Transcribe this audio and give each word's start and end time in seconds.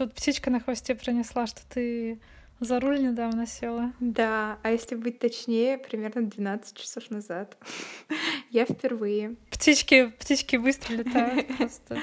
тут 0.00 0.14
птичка 0.14 0.50
на 0.50 0.60
хвосте 0.60 0.94
принесла, 0.94 1.46
что 1.46 1.60
ты 1.68 2.20
за 2.58 2.80
руль 2.80 3.02
недавно 3.02 3.46
села. 3.46 3.92
Да, 4.00 4.58
а 4.62 4.70
если 4.70 4.94
быть 4.94 5.18
точнее, 5.18 5.76
примерно 5.76 6.22
12 6.22 6.74
часов 6.76 7.10
назад. 7.10 7.58
Я 8.50 8.64
впервые. 8.64 9.36
Птички, 9.50 10.06
птички 10.18 10.56
быстро 10.56 10.94
летают 10.94 11.46
просто. 11.58 11.98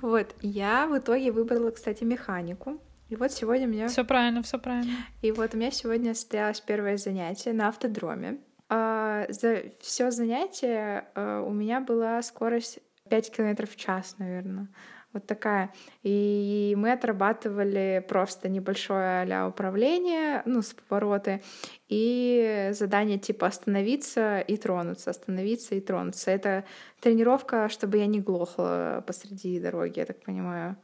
Вот, 0.00 0.34
я 0.42 0.86
в 0.86 0.98
итоге 0.98 1.32
выбрала, 1.32 1.70
кстати, 1.70 2.04
механику. 2.04 2.78
И 3.08 3.16
вот 3.16 3.32
сегодня 3.32 3.66
у 3.66 3.70
меня... 3.70 3.88
Все 3.88 4.04
правильно, 4.04 4.42
все 4.42 4.58
правильно. 4.58 4.94
И 5.22 5.32
вот 5.32 5.54
у 5.54 5.56
меня 5.56 5.70
сегодня 5.70 6.14
состоялось 6.14 6.60
первое 6.60 6.98
занятие 6.98 7.52
на 7.52 7.68
автодроме. 7.68 8.38
А, 8.68 9.26
за 9.28 9.62
все 9.80 10.10
занятие 10.10 11.08
а, 11.14 11.42
у 11.42 11.52
меня 11.52 11.80
была 11.80 12.22
скорость 12.22 12.80
5 13.08 13.30
километров 13.30 13.70
в 13.70 13.76
час, 13.76 14.16
наверное. 14.18 14.68
Вот 15.14 15.26
такая. 15.26 15.72
И 16.02 16.74
мы 16.76 16.92
отрабатывали 16.92 18.04
просто 18.06 18.48
небольшое 18.48 19.22
а 19.32 19.48
управление, 19.48 20.42
ну, 20.44 20.60
с 20.60 20.74
повороты, 20.74 21.40
и 21.88 22.70
задание 22.72 23.18
типа 23.18 23.46
остановиться 23.46 24.40
и 24.40 24.56
тронуться, 24.56 25.10
остановиться 25.10 25.76
и 25.76 25.80
тронуться. 25.80 26.32
Это 26.32 26.64
тренировка, 27.00 27.68
чтобы 27.68 27.98
я 27.98 28.06
не 28.06 28.20
глохла 28.20 29.04
посреди 29.06 29.60
дороги, 29.60 30.00
я 30.00 30.06
так 30.06 30.20
понимаю. 30.24 30.76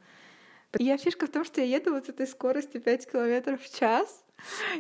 Я 0.79 0.97
фишка 0.97 1.27
в 1.27 1.31
том, 1.31 1.45
что 1.45 1.61
я 1.61 1.79
еду 1.79 1.91
вот 1.91 2.07
с 2.07 2.09
этой 2.09 2.29
скоростью 2.29 2.81
5 2.81 3.11
километров 3.11 3.61
в 3.61 3.77
час, 3.77 4.25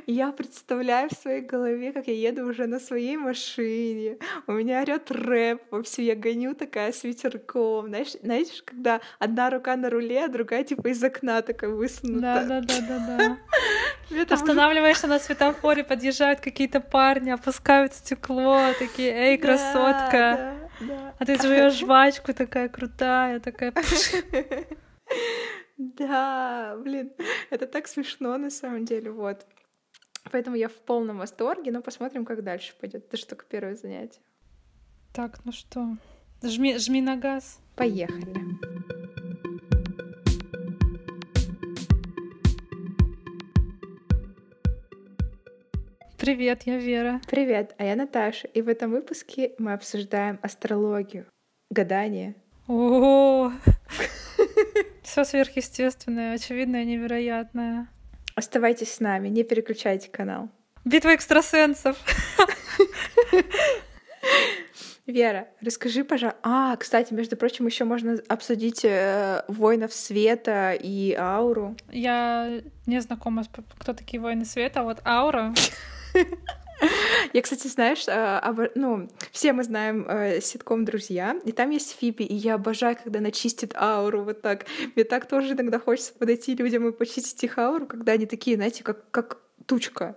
я 0.06 0.32
представляю 0.32 1.08
в 1.10 1.12
своей 1.12 1.40
голове, 1.40 1.92
как 1.92 2.06
я 2.06 2.14
еду 2.14 2.46
уже 2.46 2.66
на 2.66 2.80
своей 2.80 3.16
машине. 3.16 4.18
У 4.46 4.52
меня 4.52 4.80
орёт 4.80 5.10
рэп, 5.10 5.62
вообще 5.70 6.04
я 6.04 6.14
гоню 6.14 6.54
такая 6.54 6.92
с 6.92 7.04
ветерком. 7.04 7.88
Знаешь, 7.88 8.12
знаешь, 8.22 8.62
когда 8.64 9.00
одна 9.18 9.50
рука 9.50 9.76
на 9.76 9.90
руле, 9.90 10.24
а 10.24 10.28
другая 10.28 10.64
типа 10.64 10.88
из 10.88 11.02
окна 11.02 11.42
такая 11.42 11.70
высунута. 11.70 12.20
Да, 12.20 12.44
да, 12.44 12.60
да, 12.60 12.80
да, 12.80 13.16
да. 13.18 13.36
Останавливаешься 14.34 15.06
на 15.06 15.18
светофоре, 15.18 15.84
подъезжают 15.84 16.40
какие-то 16.40 16.80
парни, 16.80 17.30
опускают 17.30 17.94
стекло, 17.94 18.58
такие, 18.78 19.10
эй, 19.10 19.38
красотка. 19.38 20.56
А 21.18 21.24
ты 21.24 21.36
жуешь 21.40 21.74
жвачку 21.74 22.32
такая 22.32 22.68
крутая, 22.68 23.40
такая. 23.40 23.72
Да, 25.76 26.76
блин, 26.76 27.10
это 27.48 27.66
так 27.66 27.88
смешно 27.88 28.36
на 28.36 28.50
самом 28.50 28.84
деле, 28.84 29.10
вот. 29.10 29.46
Поэтому 30.30 30.56
я 30.56 30.68
в 30.68 30.74
полном 30.74 31.18
восторге, 31.18 31.72
но 31.72 31.82
посмотрим, 31.82 32.24
как 32.24 32.42
дальше 32.42 32.74
пойдет. 32.80 33.06
Это 33.06 33.16
же 33.16 33.26
только 33.26 33.44
первое 33.46 33.74
занятие. 33.74 34.20
Так, 35.12 35.44
ну 35.44 35.52
что, 35.52 35.96
жми, 36.42 36.78
жми 36.78 37.00
на 37.00 37.16
газ. 37.16 37.58
Поехали. 37.74 38.60
Привет, 46.20 46.64
я 46.64 46.76
Вера. 46.76 47.20
Привет, 47.28 47.74
а 47.78 47.84
я 47.84 47.96
Наташа. 47.96 48.46
И 48.48 48.60
в 48.60 48.68
этом 48.68 48.90
выпуске 48.90 49.54
мы 49.58 49.72
обсуждаем 49.72 50.38
астрологию, 50.42 51.26
гадание. 51.70 52.36
О, 52.68 53.50
все 55.02 55.24
сверхъестественное, 55.24 56.34
очевидное, 56.34 56.84
невероятное. 56.84 57.88
Оставайтесь 58.34 58.94
с 58.94 59.00
нами, 59.00 59.28
не 59.28 59.44
переключайте 59.44 60.08
канал. 60.08 60.48
Битва 60.84 61.14
экстрасенсов. 61.14 61.96
Вера, 65.06 65.48
расскажи, 65.60 66.04
пожалуйста. 66.04 66.38
А, 66.42 66.76
кстати, 66.76 67.12
между 67.12 67.36
прочим, 67.36 67.66
еще 67.66 67.84
можно 67.84 68.18
обсудить 68.28 68.84
э, 68.84 69.42
воинов 69.48 69.92
света 69.92 70.72
и 70.72 71.14
ауру. 71.14 71.74
Я 71.90 72.60
не 72.86 73.00
знакома, 73.00 73.44
кто 73.78 73.92
такие 73.92 74.20
воины 74.20 74.44
света, 74.44 74.80
а 74.80 74.84
вот 74.84 75.00
аура. 75.04 75.52
Я, 77.32 77.42
кстати, 77.42 77.68
знаешь, 77.68 78.04
э, 78.08 78.70
ну, 78.74 79.08
все 79.32 79.52
мы 79.52 79.62
знаем 79.62 80.06
э, 80.08 80.40
ситком 80.40 80.84
«Друзья», 80.84 81.36
и 81.44 81.52
там 81.52 81.70
есть 81.70 81.96
Фиби, 81.98 82.24
и 82.24 82.34
я 82.34 82.54
обожаю, 82.54 82.96
когда 83.02 83.18
она 83.18 83.30
чистит 83.30 83.74
ауру 83.74 84.22
вот 84.22 84.42
так. 84.42 84.66
Мне 84.94 85.04
так 85.04 85.26
тоже 85.26 85.52
иногда 85.54 85.78
хочется 85.78 86.12
подойти 86.14 86.54
людям 86.54 86.88
и 86.88 86.92
почистить 86.92 87.42
их 87.44 87.58
ауру, 87.58 87.86
когда 87.86 88.12
они 88.12 88.26
такие, 88.26 88.56
знаете, 88.56 88.82
как, 88.82 89.10
как 89.10 89.38
тучка. 89.66 90.16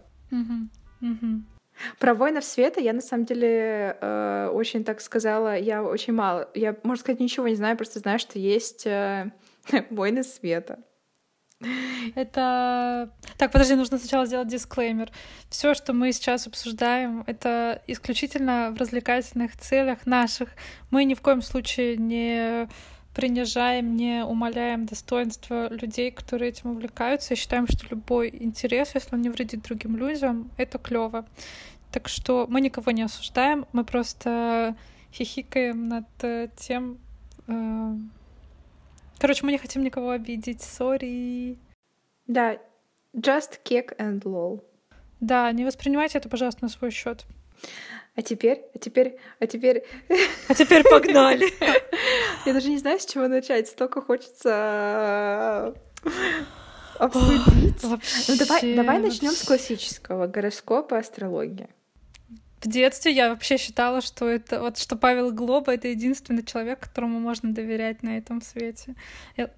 Про 1.99 2.13
воинов 2.13 2.43
света 2.43 2.79
я 2.79 2.93
на 2.93 3.01
самом 3.01 3.25
деле 3.25 3.97
э, 3.99 4.49
очень 4.53 4.83
так 4.83 5.01
сказала, 5.01 5.57
я 5.57 5.83
очень 5.83 6.13
мало. 6.13 6.47
Я, 6.53 6.77
можно 6.83 7.01
сказать, 7.01 7.19
ничего 7.19 7.47
не 7.47 7.55
знаю, 7.55 7.75
просто 7.77 7.99
знаю, 7.99 8.19
что 8.19 8.37
есть 8.37 8.85
э, 8.85 9.31
воины 9.89 10.23
света. 10.23 10.79
Это... 12.15 13.09
Так, 13.37 13.51
подожди, 13.51 13.75
нужно 13.75 13.97
сначала 13.97 14.25
сделать 14.25 14.47
дисклеймер. 14.47 15.11
Все, 15.49 15.73
что 15.73 15.93
мы 15.93 16.11
сейчас 16.11 16.47
обсуждаем, 16.47 17.23
это 17.27 17.81
исключительно 17.87 18.71
в 18.71 18.77
развлекательных 18.77 19.57
целях 19.57 20.05
наших. 20.05 20.49
Мы 20.91 21.05
ни 21.05 21.13
в 21.13 21.21
коем 21.21 21.41
случае 21.41 21.97
не 21.97 22.67
принижаем, 23.13 23.95
не 23.95 24.23
умаляем 24.23 24.85
достоинство 24.85 25.71
людей, 25.71 26.11
которые 26.11 26.49
этим 26.49 26.71
увлекаются, 26.71 27.33
и 27.33 27.37
считаем, 27.37 27.67
что 27.67 27.85
любой 27.89 28.29
интерес, 28.29 28.91
если 28.95 29.15
он 29.15 29.21
не 29.21 29.29
вредит 29.29 29.63
другим 29.63 29.97
людям, 29.97 30.49
это 30.57 30.79
клево. 30.79 31.25
Так 31.91 32.07
что 32.07 32.47
мы 32.49 32.59
никого 32.59 32.91
не 32.91 33.03
осуждаем, 33.03 33.67
мы 33.71 33.83
просто 33.83 34.75
хихикаем 35.13 35.87
над 35.87 36.07
тем, 36.57 36.97
э, 37.47 37.95
Короче, 39.23 39.45
мы 39.45 39.53
не 39.53 39.57
хотим 39.57 39.83
никого 39.83 40.09
обидеть, 40.09 40.61
сори. 40.61 41.57
Да, 42.27 42.57
just 43.15 43.61
kick 43.63 43.97
and 43.97 44.21
lol. 44.23 44.61
Да, 45.21 45.49
не 45.53 45.63
воспринимайте 45.63 46.17
это, 46.17 46.27
пожалуйста, 46.27 46.61
на 46.63 46.67
свой 46.67 46.91
счет. 46.91 47.23
А 48.17 48.21
теперь, 48.21 48.65
а 48.75 48.79
теперь, 48.79 49.17
а 49.39 49.47
теперь... 49.47 49.85
А 50.49 50.53
теперь 50.53 50.83
погнали! 50.83 51.47
Я 52.45 52.51
даже 52.51 52.67
не 52.67 52.77
знаю, 52.77 52.99
с 52.99 53.05
чего 53.05 53.29
начать. 53.29 53.69
Столько 53.69 54.01
хочется 54.01 55.73
э, 56.03 56.11
обсудить. 56.99 57.81
Вообще, 57.81 58.23
ну 58.27 58.37
давай, 58.37 58.75
давай 58.75 58.99
начнем 58.99 59.31
с 59.31 59.43
классического 59.43 60.27
гороскопа 60.27 60.97
астрологии. 60.97 61.69
В 62.63 62.67
детстве 62.67 63.11
я 63.11 63.29
вообще 63.29 63.57
считала, 63.57 64.01
что 64.01 64.27
это 64.27 64.61
вот 64.61 64.77
что 64.77 64.95
Павел 64.95 65.31
Глоба 65.31 65.73
это 65.73 65.89
единственный 65.89 66.43
человек, 66.43 66.79
которому 66.79 67.19
можно 67.19 67.53
доверять 67.53 68.03
на 68.03 68.17
этом 68.17 68.41
свете. 68.41 68.95
Я... 69.35 69.49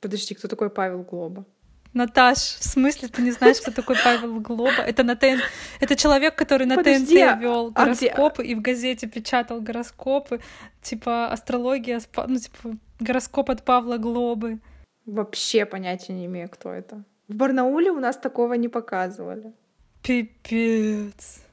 Подожди, 0.00 0.34
кто 0.34 0.46
такой 0.46 0.68
Павел 0.68 1.02
Глоба? 1.02 1.46
Наташ, 1.94 2.38
в 2.38 2.64
смысле 2.64 3.08
ты 3.08 3.22
не 3.22 3.30
знаешь, 3.30 3.60
кто 3.60 3.70
такой 3.70 3.96
Павел 4.02 4.40
Глоба? 4.40 4.82
Это 4.82 5.04
на 5.04 5.16
ТН... 5.16 5.40
это 5.80 5.96
человек, 5.96 6.34
который 6.34 6.66
на 6.66 6.74
Подожди, 6.74 7.16
ТНТ 7.16 7.40
вел 7.40 7.72
а 7.74 7.84
гороскопы 7.84 8.42
где? 8.42 8.52
и 8.52 8.54
в 8.56 8.60
газете 8.60 9.06
печатал 9.06 9.60
гороскопы, 9.60 10.40
типа 10.82 11.28
астрология, 11.28 12.00
ну 12.26 12.36
типа 12.36 12.76
гороскоп 13.00 13.50
от 13.50 13.62
Павла 13.62 13.96
Глобы. 13.96 14.58
Вообще 15.06 15.64
понятия 15.64 16.12
не 16.12 16.26
имею, 16.26 16.50
кто 16.50 16.72
это. 16.72 17.04
В 17.28 17.36
Барнауле 17.36 17.90
у 17.90 18.00
нас 18.00 18.18
такого 18.18 18.54
не 18.54 18.68
показывали. 18.68 19.54
Пипец. 20.02 21.43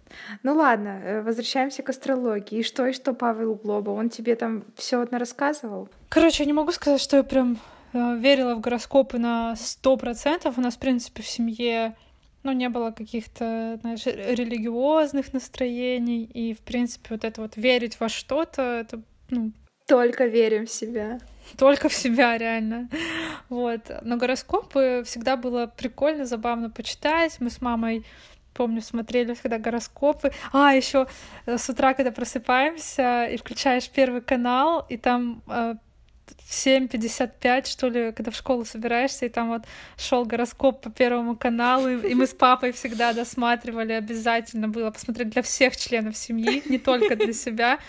Ну 0.44 0.56
ладно, 0.56 1.02
э, 1.04 1.22
возвращаемся 1.22 1.84
к 1.84 1.90
астрологии. 1.90 2.60
И 2.60 2.64
что, 2.64 2.86
и 2.86 2.94
что, 2.94 3.14
Павел 3.14 3.56
Глоба? 3.56 3.92
Он 3.92 4.10
тебе 4.10 4.36
там 4.36 4.64
все 4.76 5.02
одно 5.02 5.18
рассказывал? 5.18 5.90
Короче, 6.10 6.44
я 6.44 6.48
не 6.48 6.54
могу 6.54 6.72
сказать, 6.72 7.02
что 7.02 7.18
я 7.18 7.24
прям 7.24 7.58
э, 7.94 8.18
верила 8.18 8.56
в 8.56 8.62
гороскопы 8.62 9.18
на 9.18 9.56
сто 9.56 9.98
процентов. 9.98 10.58
У 10.58 10.62
нас, 10.62 10.76
в 10.76 10.80
принципе, 10.80 11.24
в 11.24 11.28
семье 11.28 11.96
ну, 12.44 12.52
не 12.54 12.70
было 12.70 12.92
каких-то, 12.92 13.78
знаешь, 13.82 14.06
религиозных 14.06 15.34
настроений, 15.34 16.24
и, 16.24 16.54
в 16.54 16.60
принципе, 16.60 17.10
вот 17.12 17.24
это 17.24 17.42
вот 17.42 17.56
верить 17.56 18.00
во 18.00 18.10
что-то, 18.10 18.62
это, 18.62 19.02
ну... 19.30 19.52
Только 19.88 20.26
верим 20.26 20.66
в 20.66 20.72
себя. 20.72 21.20
Только 21.58 21.90
в 21.90 21.94
себя, 21.94 22.38
реально. 22.38 22.90
Вот. 23.50 23.82
Но 24.04 24.18
гороскопы 24.18 25.04
всегда 25.06 25.36
было 25.36 25.66
прикольно, 25.66 26.26
забавно 26.26 26.70
почитать. 26.70 27.38
Мы 27.40 27.50
с 27.50 27.62
мамой 27.62 28.06
помню, 28.54 28.82
смотрели 28.82 29.34
всегда 29.34 29.58
гороскопы. 29.58 30.32
А, 30.52 30.74
еще 30.74 31.08
э, 31.46 31.58
с 31.58 31.70
утра, 31.70 31.94
когда 31.94 32.12
просыпаемся 32.12 33.26
и 33.26 33.38
включаешь 33.38 33.90
первый 33.90 34.22
канал, 34.22 34.86
и 34.90 34.98
там 34.98 35.42
э, 35.48 35.76
в 36.28 36.52
7.55, 36.52 37.68
что 37.68 37.88
ли, 37.88 38.12
когда 38.12 38.32
в 38.32 38.36
школу 38.36 38.66
собираешься, 38.66 39.26
и 39.26 39.30
там 39.30 39.50
вот 39.50 39.64
шел 39.98 40.26
гороскоп 40.26 40.82
по 40.82 40.90
первому 40.90 41.36
каналу, 41.36 41.90
и, 41.90 42.12
и 42.12 42.16
мы 42.16 42.28
с 42.28 42.34
папой 42.34 42.72
всегда 42.72 43.14
досматривали, 43.14 43.94
обязательно 43.94 44.68
было 44.68 44.92
посмотреть 44.92 45.30
для 45.30 45.42
всех 45.42 45.78
членов 45.78 46.18
семьи, 46.18 46.64
не 46.66 46.78
только 46.78 47.16
для 47.16 47.34
себя. 47.34 47.80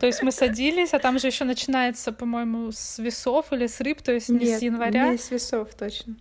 То 0.00 0.06
есть 0.06 0.22
мы 0.22 0.32
садились, 0.32 0.94
а 0.94 0.98
там 0.98 1.18
же 1.18 1.26
еще 1.26 1.44
начинается, 1.44 2.12
по-моему, 2.12 2.72
с 2.72 2.98
весов 2.98 3.52
или 3.52 3.66
с 3.66 3.80
рыб, 3.80 4.00
то 4.02 4.12
есть 4.12 4.30
не 4.30 4.46
Нет, 4.46 4.58
с 4.58 4.62
января. 4.62 5.10
Не 5.10 5.18
с 5.18 5.30
весов, 5.30 5.74
точно. 5.74 6.16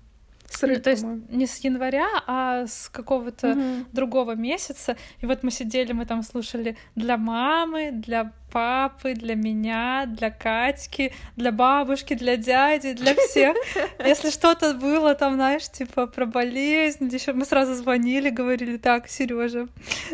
С 0.56 0.64
рыб, 0.64 0.78
Ну, 0.78 0.84
то 0.84 0.90
есть 0.92 1.04
не 1.30 1.46
с 1.48 1.58
января, 1.60 2.08
а 2.28 2.66
с 2.68 2.90
какого-то 2.90 3.48
Мгм. 3.48 3.88
другого 3.92 4.36
месяца. 4.36 4.96
И 5.22 5.26
вот 5.26 5.44
мы 5.44 5.52
сидели, 5.52 5.94
мы 5.94 6.06
там 6.06 6.22
слушали 6.24 6.78
для 6.96 7.18
мамы, 7.18 7.92
для 7.92 8.32
папы, 8.52 9.14
для 9.16 9.36
меня, 9.36 10.06
для 10.08 10.30
Катьки, 10.30 11.12
для 11.36 11.52
бабушки, 11.52 12.14
для 12.14 12.38
дяди, 12.38 12.94
для 12.94 13.16
всех. 13.16 13.56
Если 14.06 14.30
что-то 14.30 14.74
было 14.76 15.16
там, 15.16 15.34
знаешь, 15.36 15.68
типа 15.70 16.06
про 16.08 16.26
болезнь, 16.28 17.10
еще 17.12 17.34
мы 17.34 17.46
сразу 17.46 17.74
звонили, 17.74 18.30
говорили, 18.30 18.78
так, 18.78 19.10
Сережа, 19.10 19.68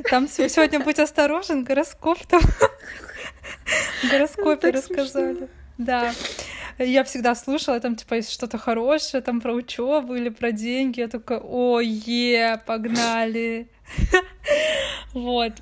там 0.09 0.27
сегодня 0.29 0.79
будь 0.79 0.99
осторожен, 0.99 1.65
гороскоп 1.65 2.25
там. 2.27 2.41
Гороскопе 4.11 4.71
так 4.71 4.73
рассказали. 4.75 5.47
Да. 5.77 6.11
Я 6.79 7.03
всегда 7.03 7.35
слушала, 7.35 7.79
там, 7.79 7.95
типа, 7.95 8.15
если 8.15 8.31
что-то 8.31 8.57
хорошее, 8.57 9.21
там, 9.21 9.41
про 9.41 9.53
учебу 9.53 10.15
или 10.15 10.29
про 10.29 10.51
деньги. 10.51 11.01
Я 11.01 11.07
такая, 11.07 11.39
о, 11.39 11.81
погнали. 12.65 13.67
Вот. 15.13 15.53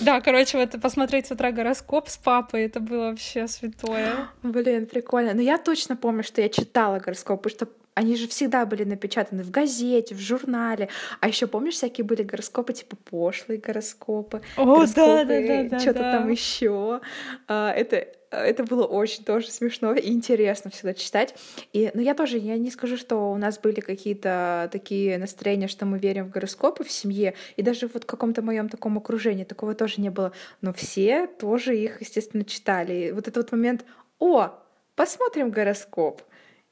Да, 0.00 0.20
короче, 0.20 0.56
вот 0.56 0.80
посмотреть 0.80 1.26
с 1.26 1.30
утра 1.30 1.52
гороскоп 1.52 2.08
с 2.08 2.16
папой, 2.16 2.64
это 2.64 2.80
было 2.80 3.10
вообще 3.10 3.46
святое. 3.46 4.28
Блин, 4.42 4.86
прикольно. 4.86 5.34
Но 5.34 5.42
я 5.42 5.58
точно 5.58 5.96
помню, 5.96 6.22
что 6.22 6.40
я 6.40 6.48
читала 6.48 6.98
гороскоп, 6.98 7.42
потому 7.42 7.54
что 7.54 7.68
они 8.00 8.16
же 8.16 8.26
всегда 8.28 8.64
были 8.64 8.84
напечатаны 8.84 9.42
в 9.42 9.50
газете, 9.50 10.14
в 10.14 10.20
журнале. 10.20 10.88
А 11.20 11.28
еще 11.28 11.46
помнишь, 11.46 11.74
всякие 11.74 12.04
были 12.04 12.22
гороскопы, 12.22 12.72
типа 12.72 12.96
пошлые 12.96 13.60
гороскопы, 13.60 14.40
О, 14.56 14.86
да, 14.86 14.86
да, 14.86 15.24
да, 15.24 15.40
гороскопы, 15.40 15.68
да. 15.68 15.78
что-то 15.80 15.98
да. 15.98 16.12
там 16.12 16.30
еще. 16.30 17.00
Это 17.46 18.08
это 18.30 18.64
было 18.64 18.86
очень 18.86 19.24
тоже 19.24 19.50
смешно 19.50 19.92
и 19.92 20.08
интересно 20.12 20.70
всегда 20.70 20.94
читать. 20.94 21.34
И, 21.72 21.90
но 21.94 22.00
я 22.00 22.14
тоже, 22.14 22.38
я 22.38 22.56
не 22.56 22.70
скажу, 22.70 22.96
что 22.96 23.32
у 23.32 23.36
нас 23.36 23.58
были 23.58 23.80
какие-то 23.80 24.68
такие 24.72 25.18
настроения, 25.18 25.68
что 25.68 25.84
мы 25.84 25.98
верим 25.98 26.26
в 26.26 26.30
гороскопы 26.30 26.84
в 26.84 26.90
семье, 26.90 27.34
и 27.56 27.62
даже 27.62 27.88
вот 27.92 28.04
в 28.04 28.06
каком-то 28.06 28.42
моем 28.42 28.68
таком 28.68 28.96
окружении 28.98 29.44
такого 29.44 29.74
тоже 29.74 30.00
не 30.00 30.10
было. 30.10 30.32
Но 30.60 30.72
все 30.72 31.26
тоже 31.26 31.76
их, 31.76 32.00
естественно, 32.00 32.44
читали. 32.44 33.08
И 33.08 33.12
вот 33.12 33.26
этот 33.26 33.36
вот 33.36 33.52
момент, 33.52 33.84
о, 34.18 34.50
посмотрим 34.94 35.50
гороскоп. 35.50 36.22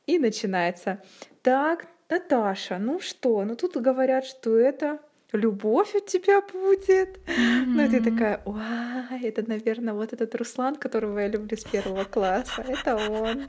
И 0.09 0.19
начинается. 0.19 1.03
Так, 1.43 1.87
Наташа, 2.09 2.79
ну 2.79 2.99
что? 2.99 3.45
Ну 3.45 3.57
тут 3.57 3.77
говорят, 3.77 4.25
что 4.25 4.57
это 4.57 5.01
любовь 5.33 5.95
у 5.95 6.01
тебя 6.01 6.41
будет. 6.41 7.21
Ну 7.67 7.85
и 7.85 7.89
ты 7.89 8.03
такая, 8.03 8.41
ой, 8.47 9.23
это, 9.23 9.47
наверное, 9.47 9.93
вот 9.93 10.15
этот 10.15 10.35
Руслан, 10.35 10.77
которого 10.77 11.19
я 11.19 11.29
люблю 11.29 11.59
с 11.59 11.65
первого 11.65 12.05
класса. 12.05 12.65
Это 12.67 12.97
он. 12.97 13.49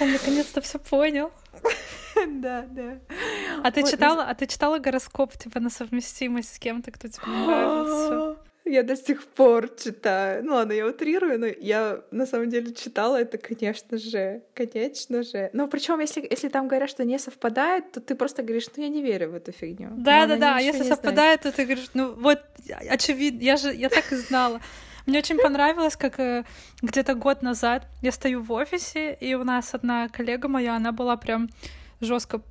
Он 0.00 0.12
наконец-то 0.12 0.60
все 0.60 0.78
понял. 0.78 1.30
Да, 2.26 2.66
да. 2.68 2.98
А 3.62 3.70
ты 3.70 3.80
Вот, 3.80 3.86
ну, 3.86 3.96
читала, 3.96 4.24
а 4.24 4.34
ты 4.34 4.46
читала 4.46 4.78
гороскоп 4.78 5.32
типа 5.38 5.60
на 5.60 5.70
совместимость 5.70 6.54
с 6.54 6.58
кем-то, 6.58 6.90
кто 6.90 7.08
тебе 7.08 7.26
нравится? 7.26 8.39
Я 8.64 8.82
до 8.82 8.96
сих 8.96 9.24
пор 9.24 9.68
читаю. 9.68 10.44
Ну 10.44 10.54
ладно, 10.54 10.72
я 10.72 10.86
утрирую, 10.86 11.38
но 11.38 11.46
я 11.46 12.02
на 12.10 12.26
самом 12.26 12.50
деле 12.50 12.72
читала 12.74 13.16
это, 13.16 13.38
конечно 13.38 13.98
же, 13.98 14.42
конечно 14.54 15.22
же. 15.22 15.50
Но 15.52 15.66
причем, 15.66 16.00
если, 16.00 16.26
если 16.30 16.48
там 16.48 16.68
говорят, 16.68 16.90
что 16.90 17.04
не 17.04 17.18
совпадает, 17.18 17.92
то 17.92 18.00
ты 18.00 18.14
просто 18.14 18.42
говоришь, 18.42 18.66
ну 18.76 18.82
я 18.82 18.88
не 18.88 19.02
верю 19.02 19.30
в 19.30 19.34
эту 19.34 19.52
фигню. 19.52 19.90
Да, 19.96 20.26
Но 20.26 20.34
да, 20.34 20.36
да. 20.36 20.56
А 20.56 20.60
если 20.60 20.82
совпадает, 20.82 21.40
то 21.40 21.52
ты 21.52 21.64
говоришь, 21.64 21.90
ну 21.94 22.14
вот, 22.14 22.40
очевидно, 22.88 23.42
я 23.42 23.56
же, 23.56 23.74
я 23.74 23.88
так 23.88 24.12
и 24.12 24.16
знала. 24.16 24.60
Мне 25.06 25.18
очень 25.18 25.38
понравилось, 25.38 25.96
как 25.96 26.20
э, 26.20 26.44
где-то 26.82 27.14
год 27.14 27.42
назад 27.42 27.86
я 28.02 28.12
стою 28.12 28.42
в 28.42 28.52
офисе, 28.52 29.14
и 29.14 29.34
у 29.34 29.44
нас 29.44 29.74
одна 29.74 30.08
коллега 30.08 30.48
моя, 30.48 30.76
она 30.76 30.92
была 30.92 31.16
прям 31.16 31.48
жестко, 32.00 32.42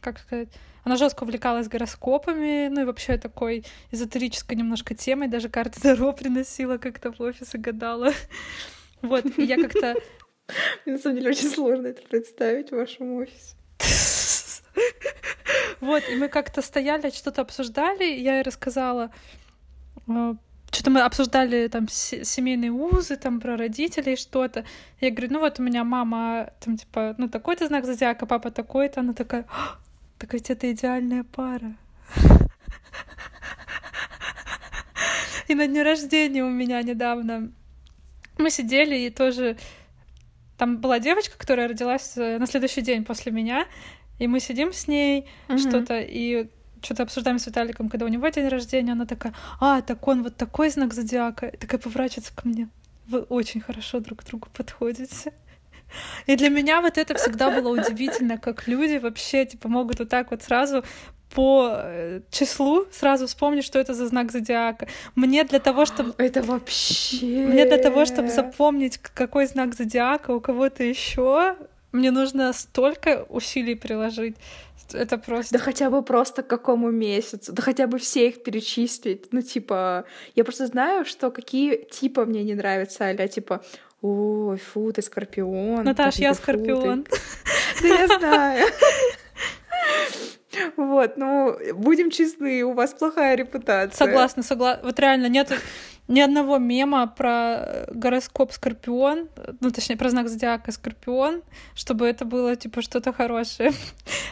как 0.00 0.18
сказать, 0.18 0.48
она 0.84 0.96
жестко 0.96 1.24
увлекалась 1.24 1.68
гороскопами, 1.68 2.68
ну 2.68 2.82
и 2.82 2.84
вообще 2.84 3.18
такой 3.18 3.64
эзотерической 3.90 4.56
немножко 4.56 4.94
темой, 4.94 5.28
даже 5.28 5.48
карты 5.48 5.80
Таро 5.80 6.12
приносила 6.14 6.78
как-то 6.78 7.12
в 7.12 7.20
офис 7.20 7.54
и 7.54 7.58
гадала. 7.58 8.12
Вот, 9.02 9.24
и 9.38 9.44
я 9.44 9.56
как-то 9.56 9.94
Мне, 10.84 10.96
на 10.96 10.98
самом 10.98 11.16
деле 11.16 11.30
очень 11.30 11.48
сложно 11.48 11.88
это 11.88 12.02
представить 12.02 12.70
в 12.70 12.76
вашем 12.76 13.14
офисе. 13.14 13.54
Вот, 15.80 16.02
и 16.10 16.14
мы 16.14 16.28
как-то 16.28 16.60
стояли, 16.60 17.10
что-то 17.10 17.40
обсуждали, 17.40 18.04
и 18.04 18.20
я 18.20 18.36
ей 18.36 18.42
рассказала, 18.42 19.10
э, 20.06 20.34
что-то 20.70 20.90
мы 20.90 21.00
обсуждали 21.00 21.68
там 21.68 21.88
се- 21.88 22.24
семейные 22.24 22.70
узы, 22.70 23.16
там 23.16 23.40
про 23.40 23.56
родителей 23.56 24.16
что-то. 24.16 24.64
Я 25.00 25.10
говорю, 25.10 25.32
ну 25.32 25.40
вот 25.40 25.58
у 25.58 25.62
меня 25.62 25.82
мама 25.82 26.52
там 26.60 26.76
типа, 26.76 27.14
ну 27.16 27.28
такой-то 27.28 27.66
знак 27.66 27.86
зодиака, 27.86 28.26
папа 28.26 28.50
такой-то. 28.50 29.00
Она 29.00 29.14
такая, 29.14 29.46
«А, 29.50 29.78
так 30.20 30.34
ведь 30.34 30.50
это 30.50 30.70
идеальная 30.70 31.24
пара. 31.24 31.74
И 35.48 35.54
на 35.54 35.66
дне 35.66 35.82
рождения 35.82 36.44
у 36.44 36.50
меня 36.50 36.80
недавно 36.82 37.50
мы 38.38 38.50
сидели 38.50 38.96
и 38.96 39.10
тоже 39.10 39.56
там 40.58 40.76
была 40.76 40.98
девочка, 41.00 41.36
которая 41.38 41.68
родилась 41.68 42.16
э, 42.16 42.38
на 42.38 42.46
следующий 42.46 42.82
день 42.82 43.04
после 43.04 43.32
меня, 43.32 43.66
и 44.18 44.28
мы 44.28 44.40
сидим 44.40 44.72
с 44.72 44.86
ней, 44.86 45.26
Мгм. 45.48 45.58
что-то, 45.58 45.98
и 45.98 46.48
что-то 46.82 47.02
обсуждаем 47.02 47.38
с 47.38 47.46
Виталиком, 47.46 47.88
когда 47.88 48.04
у 48.04 48.08
него 48.08 48.28
день 48.28 48.46
рождения, 48.48 48.92
она 48.92 49.06
такая, 49.06 49.34
а, 49.58 49.80
так 49.80 50.06
он 50.06 50.22
вот 50.22 50.36
такой 50.36 50.68
знак 50.70 50.92
зодиака, 50.92 51.46
и 51.46 51.56
такая 51.56 51.80
поворачивается 51.80 52.32
ко 52.34 52.46
мне. 52.46 52.68
Вы 53.08 53.20
очень 53.20 53.60
хорошо 53.60 54.00
друг 54.00 54.20
к 54.22 54.26
другу 54.26 54.48
подходите. 54.54 55.32
И 56.26 56.36
для 56.36 56.48
меня 56.48 56.80
вот 56.80 56.98
это 56.98 57.14
всегда 57.14 57.50
было 57.50 57.68
удивительно, 57.68 58.38
как 58.38 58.68
люди 58.68 58.98
вообще, 58.98 59.44
типа, 59.44 59.68
могут 59.68 59.98
вот 59.98 60.08
так 60.08 60.30
вот 60.30 60.42
сразу 60.42 60.84
по 61.34 61.70
э, 61.74 62.20
числу 62.30 62.86
сразу 62.90 63.26
вспомнить, 63.26 63.64
что 63.64 63.78
это 63.78 63.94
за 63.94 64.06
знак 64.08 64.32
зодиака. 64.32 64.88
Мне 65.14 65.44
для 65.44 65.60
того, 65.60 65.86
чтобы 65.86 66.14
Это 66.18 66.42
вообще... 66.42 67.26
мне 67.26 67.64
для 67.64 67.78
того, 67.78 68.04
чтобы 68.04 68.28
запомнить, 68.28 68.98
какой 68.98 69.46
знак 69.46 69.74
зодиака 69.74 70.32
у 70.32 70.40
кого-то 70.40 70.82
еще, 70.82 71.56
мне 71.92 72.10
нужно 72.10 72.52
столько 72.52 73.26
усилий 73.28 73.74
приложить. 73.74 74.36
Это 74.92 75.18
просто... 75.18 75.52
Да 75.52 75.64
хотя 75.64 75.88
бы 75.88 76.02
просто 76.02 76.42
к 76.42 76.48
какому 76.48 76.90
месяцу, 76.90 77.52
да 77.52 77.62
хотя 77.62 77.86
бы 77.86 77.98
все 77.98 78.28
их 78.28 78.42
перечислить. 78.42 79.32
Ну, 79.32 79.40
типа, 79.40 80.04
я 80.34 80.44
просто 80.44 80.66
знаю, 80.66 81.04
что 81.04 81.30
какие 81.30 81.84
типа 81.84 82.24
мне 82.24 82.42
не 82.42 82.54
нравятся, 82.54 83.06
а 83.06 83.28
типа, 83.28 83.62
ой, 84.02 84.58
фу, 84.58 84.92
ты 84.92 85.02
скорпион. 85.02 85.84
Наташ, 85.84 86.16
я 86.16 86.32
фу 86.32 86.34
ты». 86.34 86.42
скорпион. 86.42 87.06
Да 87.82 87.88
я 87.88 88.06
знаю. 88.06 88.66
Вот, 90.76 91.16
ну, 91.16 91.56
будем 91.74 92.10
честны, 92.10 92.62
у 92.64 92.72
вас 92.72 92.92
плохая 92.92 93.36
репутация. 93.36 93.96
Согласна, 93.96 94.42
согласна. 94.42 94.84
Вот 94.84 94.98
реально 94.98 95.28
нет 95.28 95.52
ни 96.10 96.20
одного 96.20 96.58
мема 96.58 97.06
про 97.06 97.86
гороскоп 97.92 98.52
Скорпион, 98.52 99.28
ну, 99.60 99.70
точнее, 99.70 99.96
про 99.96 100.10
знак 100.10 100.28
зодиака 100.28 100.72
Скорпион, 100.72 101.42
чтобы 101.74 102.06
это 102.06 102.24
было, 102.24 102.56
типа, 102.56 102.82
что-то 102.82 103.12
хорошее. 103.12 103.72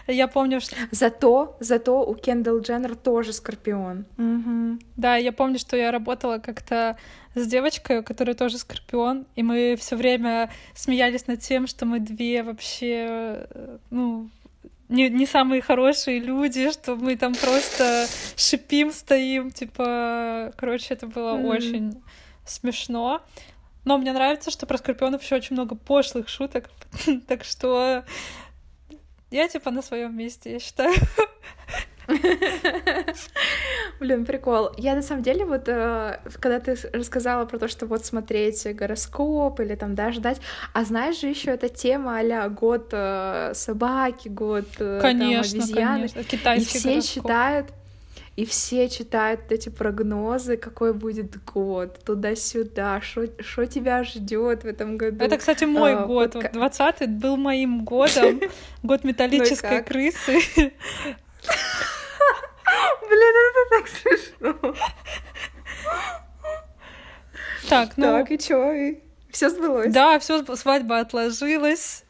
Я 0.08 0.26
помню, 0.26 0.60
что... 0.60 0.74
Зато, 0.90 1.56
зато 1.60 2.04
у 2.04 2.14
Кендалл 2.16 2.60
Дженнер 2.60 2.96
тоже 2.96 3.32
скорпион. 3.32 4.06
Мгм. 4.16 4.80
Да, 4.96 5.14
я 5.16 5.32
помню, 5.32 5.60
что 5.60 5.76
я 5.76 5.92
работала 5.92 6.38
как-то 6.38 6.96
с 7.36 7.46
девочкой, 7.46 8.02
которая 8.02 8.34
тоже 8.34 8.58
скорпион, 8.58 9.26
и 9.36 9.44
мы 9.44 9.76
все 9.78 9.94
время 9.94 10.50
смеялись 10.74 11.28
над 11.28 11.40
тем, 11.40 11.68
что 11.68 11.86
мы 11.86 12.00
две 12.00 12.42
вообще, 12.42 13.46
э, 13.50 13.78
ну, 13.90 14.28
не, 14.88 15.08
не 15.10 15.26
самые 15.26 15.60
хорошие 15.62 16.18
люди, 16.18 16.70
что 16.70 16.96
мы 16.96 17.16
там 17.16 17.34
просто 17.34 18.06
шипим, 18.36 18.92
стоим, 18.92 19.50
типа, 19.50 20.52
короче, 20.56 20.94
это 20.94 21.06
было 21.06 21.34
Мгм. 21.34 21.44
очень 21.46 22.02
смешно. 22.46 23.22
Но 23.84 23.98
мне 23.98 24.12
нравится, 24.12 24.50
что 24.50 24.66
про 24.66 24.78
скорпионов 24.78 25.22
еще 25.22 25.36
очень 25.36 25.54
много 25.54 25.74
пошлых 25.74 26.28
шуток, 26.28 26.70
так 27.28 27.44
что 27.44 28.04
я 29.30 29.48
типа 29.48 29.70
на 29.70 29.82
своем 29.82 30.16
месте, 30.16 30.52
я 30.52 30.60
считаю. 30.60 30.94
Блин, 34.00 34.24
прикол. 34.24 34.70
Я 34.76 34.94
на 34.94 35.02
самом 35.02 35.22
деле 35.22 35.44
вот, 35.44 35.68
э, 35.68 36.20
когда 36.40 36.60
ты 36.60 36.76
рассказала 36.92 37.44
про 37.44 37.58
то, 37.58 37.68
что 37.68 37.86
вот 37.86 38.04
смотреть 38.04 38.66
гороскоп 38.74 39.60
или 39.60 39.74
там, 39.74 39.94
да, 39.94 40.12
ждать, 40.12 40.40
а 40.72 40.84
знаешь 40.84 41.20
же 41.20 41.26
еще 41.28 41.50
эта 41.50 41.68
тема 41.68 42.18
а 42.18 42.48
год 42.48 42.88
э, 42.92 43.52
собаки, 43.54 44.28
год 44.28 44.66
э, 44.78 45.00
там, 45.00 45.18
Конечно, 45.18 45.62
обезьяны. 45.62 46.08
конечно. 46.08 46.20
И 46.54 46.64
все 46.64 46.88
гороскоп. 46.90 47.04
читают, 47.14 47.66
и 48.36 48.44
все 48.44 48.88
читают 48.88 49.40
эти 49.50 49.68
прогнозы, 49.68 50.56
какой 50.56 50.92
будет 50.94 51.44
год, 51.44 51.98
туда-сюда, 52.04 53.00
что 53.00 53.66
тебя 53.66 54.04
ждет 54.04 54.62
в 54.62 54.66
этом 54.66 54.96
году. 54.96 55.24
Это, 55.24 55.36
кстати, 55.36 55.64
мой 55.64 55.94
А, 55.94 56.06
год. 56.06 56.34
вот 56.34 56.44
Вот 56.44 56.52
20 56.52 57.10
был 57.18 57.36
моим 57.36 57.84
годом. 57.84 58.40
Год 58.82 59.04
металлической 59.04 59.78
как? 59.78 59.88
крысы. 59.88 60.38
Блин, 63.08 63.34
это 63.48 63.62
так 63.70 63.88
смешно. 63.88 64.74
Так, 67.68 67.96
ну, 67.96 68.04
Так, 68.04 68.30
и 68.30 68.38
чё? 68.38 68.72
И 68.72 68.98
Все 69.30 69.50
сбылось. 69.50 69.92
Да, 69.92 70.18
все 70.18 70.44
свадьба 70.56 71.00
отложилась, 71.00 72.04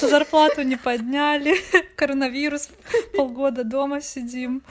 зарплату 0.00 0.62
не 0.62 0.76
подняли, 0.76 1.56
коронавирус, 1.96 2.68
полгода 3.16 3.64
дома 3.64 4.00
сидим. 4.00 4.62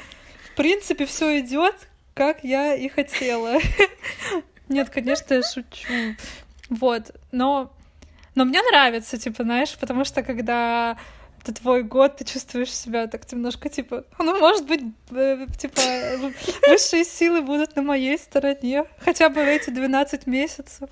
В 0.52 0.56
принципе, 0.56 1.06
все 1.06 1.40
идет, 1.40 1.76
как 2.14 2.44
я 2.44 2.76
и 2.76 2.88
хотела. 2.88 3.58
Нет, 4.70 4.90
конечно, 4.90 5.34
я 5.34 5.44
шучу. 5.44 6.16
Вот, 6.70 7.12
но, 7.32 7.72
но 8.36 8.46
мне 8.46 8.62
нравится, 8.62 9.18
типа, 9.18 9.44
знаешь, 9.44 9.76
потому 9.80 10.04
что 10.04 10.24
когда 10.24 10.98
это 11.48 11.62
твой 11.62 11.84
год, 11.84 12.18
ты 12.18 12.26
чувствуешь 12.26 12.74
себя 12.74 13.08
так 13.08 13.32
немножко, 13.32 13.70
типа, 13.70 14.04
ну, 14.20 14.38
может 14.40 14.66
быть, 14.68 14.82
э, 15.12 15.48
типа, 15.58 15.82
высшие 16.68 17.06
силы 17.06 17.42
будут 17.42 17.76
на 17.76 17.82
моей 17.82 18.18
стороне, 18.18 18.86
хотя 19.00 19.30
бы 19.30 19.42
эти 19.42 19.70
12 19.70 20.28
месяцев. 20.28 20.90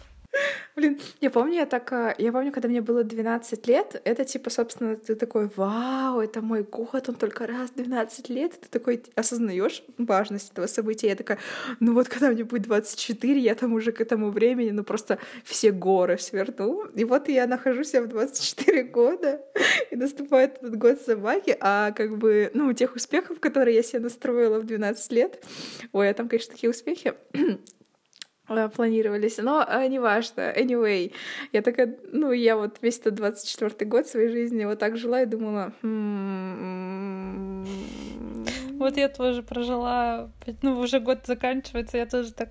Блин, 0.76 1.00
я 1.22 1.30
помню, 1.30 1.56
я 1.56 1.66
так, 1.66 1.92
а, 1.94 2.16
я 2.18 2.32
помню, 2.32 2.52
когда 2.52 2.68
мне 2.68 2.82
было 2.82 3.04
12 3.04 3.68
лет, 3.68 4.02
это 4.04 4.26
типа, 4.26 4.50
собственно, 4.50 4.96
ты 4.96 5.16
такой, 5.16 5.50
вау, 5.56 6.20
это 6.20 6.42
мой 6.42 6.64
год, 6.64 7.08
он 7.08 7.16
только 7.16 7.48
раз 7.48 7.72
12 7.72 8.30
лет, 8.30 8.60
ты 8.60 8.68
такой 8.70 9.04
осознаешь 9.16 9.84
важность 9.98 10.52
этого 10.52 10.68
события. 10.68 11.08
Я 11.08 11.16
такая, 11.16 11.38
ну 11.80 11.94
вот 11.94 12.10
когда 12.10 12.30
мне 12.30 12.44
будет 12.44 12.64
24, 12.64 13.40
я 13.40 13.56
там 13.56 13.74
уже 13.74 13.92
к 13.92 14.02
этому 14.02 14.32
времени, 14.32 14.72
ну 14.72 14.84
просто 14.84 15.20
все 15.44 15.72
горы 15.72 16.18
сверну. 16.18 16.86
И 16.96 17.06
вот 17.06 17.30
я 17.30 17.48
нахожусь 17.48 17.94
в 17.94 18.08
24 18.08 18.84
года, 18.84 19.42
и 19.92 19.96
наступает 19.96 20.58
этот 20.58 20.78
год 20.78 21.02
собаки, 21.02 21.56
а 21.60 21.92
как 21.92 22.18
бы, 22.18 22.52
ну, 22.54 22.74
тех 22.74 22.96
успехов, 22.96 23.40
которые 23.40 23.76
я 23.76 23.84
себе 23.84 24.00
настроила 24.00 24.60
в 24.60 24.66
12 24.66 25.12
лет, 25.12 25.44
ой, 25.94 26.10
а 26.10 26.14
там, 26.14 26.28
конечно, 26.28 26.54
такие 26.54 26.70
успехи, 26.70 27.14
Э, 27.34 27.58
планировались, 28.76 29.38
но 29.38 29.66
э, 29.68 29.88
неважно. 29.88 30.54
Anyway, 30.56 31.12
я 31.52 31.62
такая, 31.62 31.96
ну, 32.12 32.32
я 32.32 32.56
вот 32.56 32.78
весь 32.82 33.00
этот 33.00 33.16
24 33.16 33.90
год 33.90 34.08
своей 34.08 34.30
жизни 34.30 34.66
вот 34.66 34.80
так 34.80 34.98
жила 34.98 35.22
и 35.22 35.26
думала, 35.26 35.74
«Хм, 35.82 37.66
вот 38.78 38.98
я 38.98 39.10
тоже 39.10 39.42
прожила, 39.42 40.30
ну, 40.62 40.80
уже 40.80 41.00
год 41.00 41.20
заканчивается, 41.26 41.98
я 41.98 42.06
тоже 42.06 42.34
так... 42.34 42.50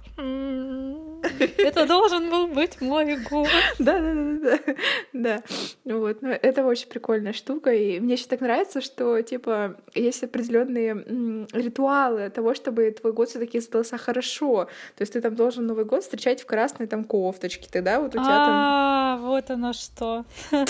Это 1.39 1.87
должен 1.87 2.31
был 2.31 2.47
быть 2.47 2.81
мой 2.81 3.17
год. 3.17 3.49
Да, 3.79 3.99
да, 4.01 4.15
да, 4.15 4.59
да, 4.67 4.75
да. 5.13 5.43
Вот, 5.85 6.23
но 6.23 6.31
это 6.31 6.65
очень 6.65 6.89
прикольная 6.89 7.33
штука, 7.33 7.73
и 7.73 8.01
мне 8.01 8.15
еще 8.15 8.27
так 8.27 8.41
нравится, 8.41 8.81
что 8.81 9.21
типа 9.23 9.77
есть 9.95 10.23
определенные 10.23 11.47
ритуалы 11.53 12.31
того, 12.31 12.55
чтобы 12.55 12.91
твой 12.91 13.13
год 13.13 13.29
все-таки 13.29 13.61
сдался 13.61 13.99
хорошо. 13.99 14.65
То 14.97 15.03
есть 15.03 15.13
ты 15.13 15.21
там 15.21 15.35
должен 15.35 15.67
Новый 15.67 15.85
год 15.85 16.03
встречать 16.03 16.43
в 16.43 16.47
красной 16.47 16.87
там 16.87 17.05
кофточке, 17.05 17.69
тогда 17.71 18.01
вот 18.01 18.15
у 18.15 18.19
тебя 18.19 18.25
там. 18.25 18.51
А, 18.51 19.19
вот 19.21 19.51
оно 19.51 19.73
что. 19.73 20.25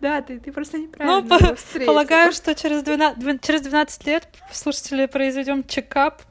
Да, 0.00 0.20
ты, 0.20 0.38
ты 0.38 0.52
просто 0.52 0.78
неправильно 0.78 1.22
Ну, 1.22 1.86
полагаю, 1.86 2.32
что 2.32 2.54
через 2.54 2.82
12, 2.82 3.40
через 3.40 3.62
12 3.62 4.06
лет 4.06 4.28
слушатели 4.52 5.06
произведем 5.06 5.64
чекап, 5.64 6.22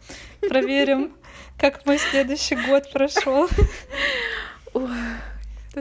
проверим, 0.41 1.15
как 1.57 1.85
мой 1.85 1.97
следующий 1.97 2.55
год 2.55 2.91
прошел. 2.91 3.47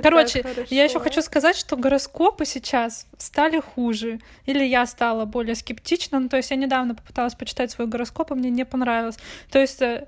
Короче, 0.03 0.45
я 0.69 0.85
еще 0.85 1.01
хочу 1.01 1.23
сказать, 1.23 1.57
что 1.57 1.77
гороскопы 1.77 2.45
сейчас 2.45 3.07
стали 3.19 3.61
хуже. 3.61 4.21
Или 4.45 4.65
я 4.65 4.85
стала 4.87 5.25
более 5.25 5.55
скептична. 5.55 6.21
Ну, 6.21 6.29
то 6.29 6.37
есть 6.37 6.51
я 6.51 6.57
недавно 6.57 6.95
попыталась 6.95 7.35
почитать 7.35 7.71
свой 7.71 7.87
гороскоп, 7.87 8.33
и 8.33 8.35
мне 8.35 8.51
не 8.51 8.65
понравилось. 8.65 9.17
То 9.51 9.59
есть 9.59 9.81
э, 9.81 10.07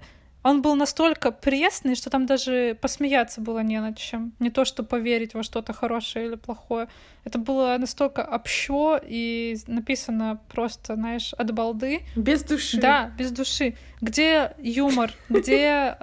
он 0.48 0.62
был 0.62 0.76
настолько 0.76 1.30
пресный, 1.30 1.94
что 1.94 2.08
там 2.08 2.24
даже 2.24 2.76
посмеяться 2.80 3.42
было 3.42 3.58
не 3.58 3.80
над 3.80 3.98
чем. 3.98 4.32
Не 4.38 4.50
то, 4.50 4.64
что 4.64 4.82
поверить 4.82 5.34
во 5.34 5.42
что-то 5.42 5.74
хорошее 5.74 6.26
или 6.26 6.36
плохое. 6.36 6.88
Это 7.24 7.38
было 7.38 7.76
настолько 7.78 8.22
общо 8.24 8.98
и 9.02 9.58
написано 9.66 10.40
просто, 10.48 10.94
знаешь, 10.94 11.34
от 11.34 11.52
балды. 11.52 12.00
Без 12.16 12.42
души. 12.44 12.80
Да, 12.80 13.12
без 13.18 13.30
души. 13.30 13.76
Где 14.00 14.52
юмор, 14.58 15.12
где, 15.28 15.98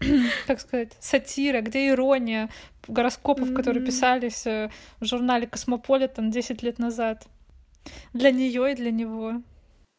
как 0.46 0.60
сказать, 0.60 0.92
сатира, 1.00 1.62
где 1.62 1.88
ирония 1.88 2.50
гороскопов, 2.86 3.54
которые 3.54 3.84
писались 3.84 4.46
э, 4.46 4.70
в 5.00 5.06
журнале 5.06 5.46
Космополитен 5.46 6.30
10 6.30 6.62
лет 6.62 6.78
назад. 6.78 7.26
Для 8.12 8.32
нее 8.32 8.72
и 8.72 8.74
для 8.74 8.90
него. 8.90 9.40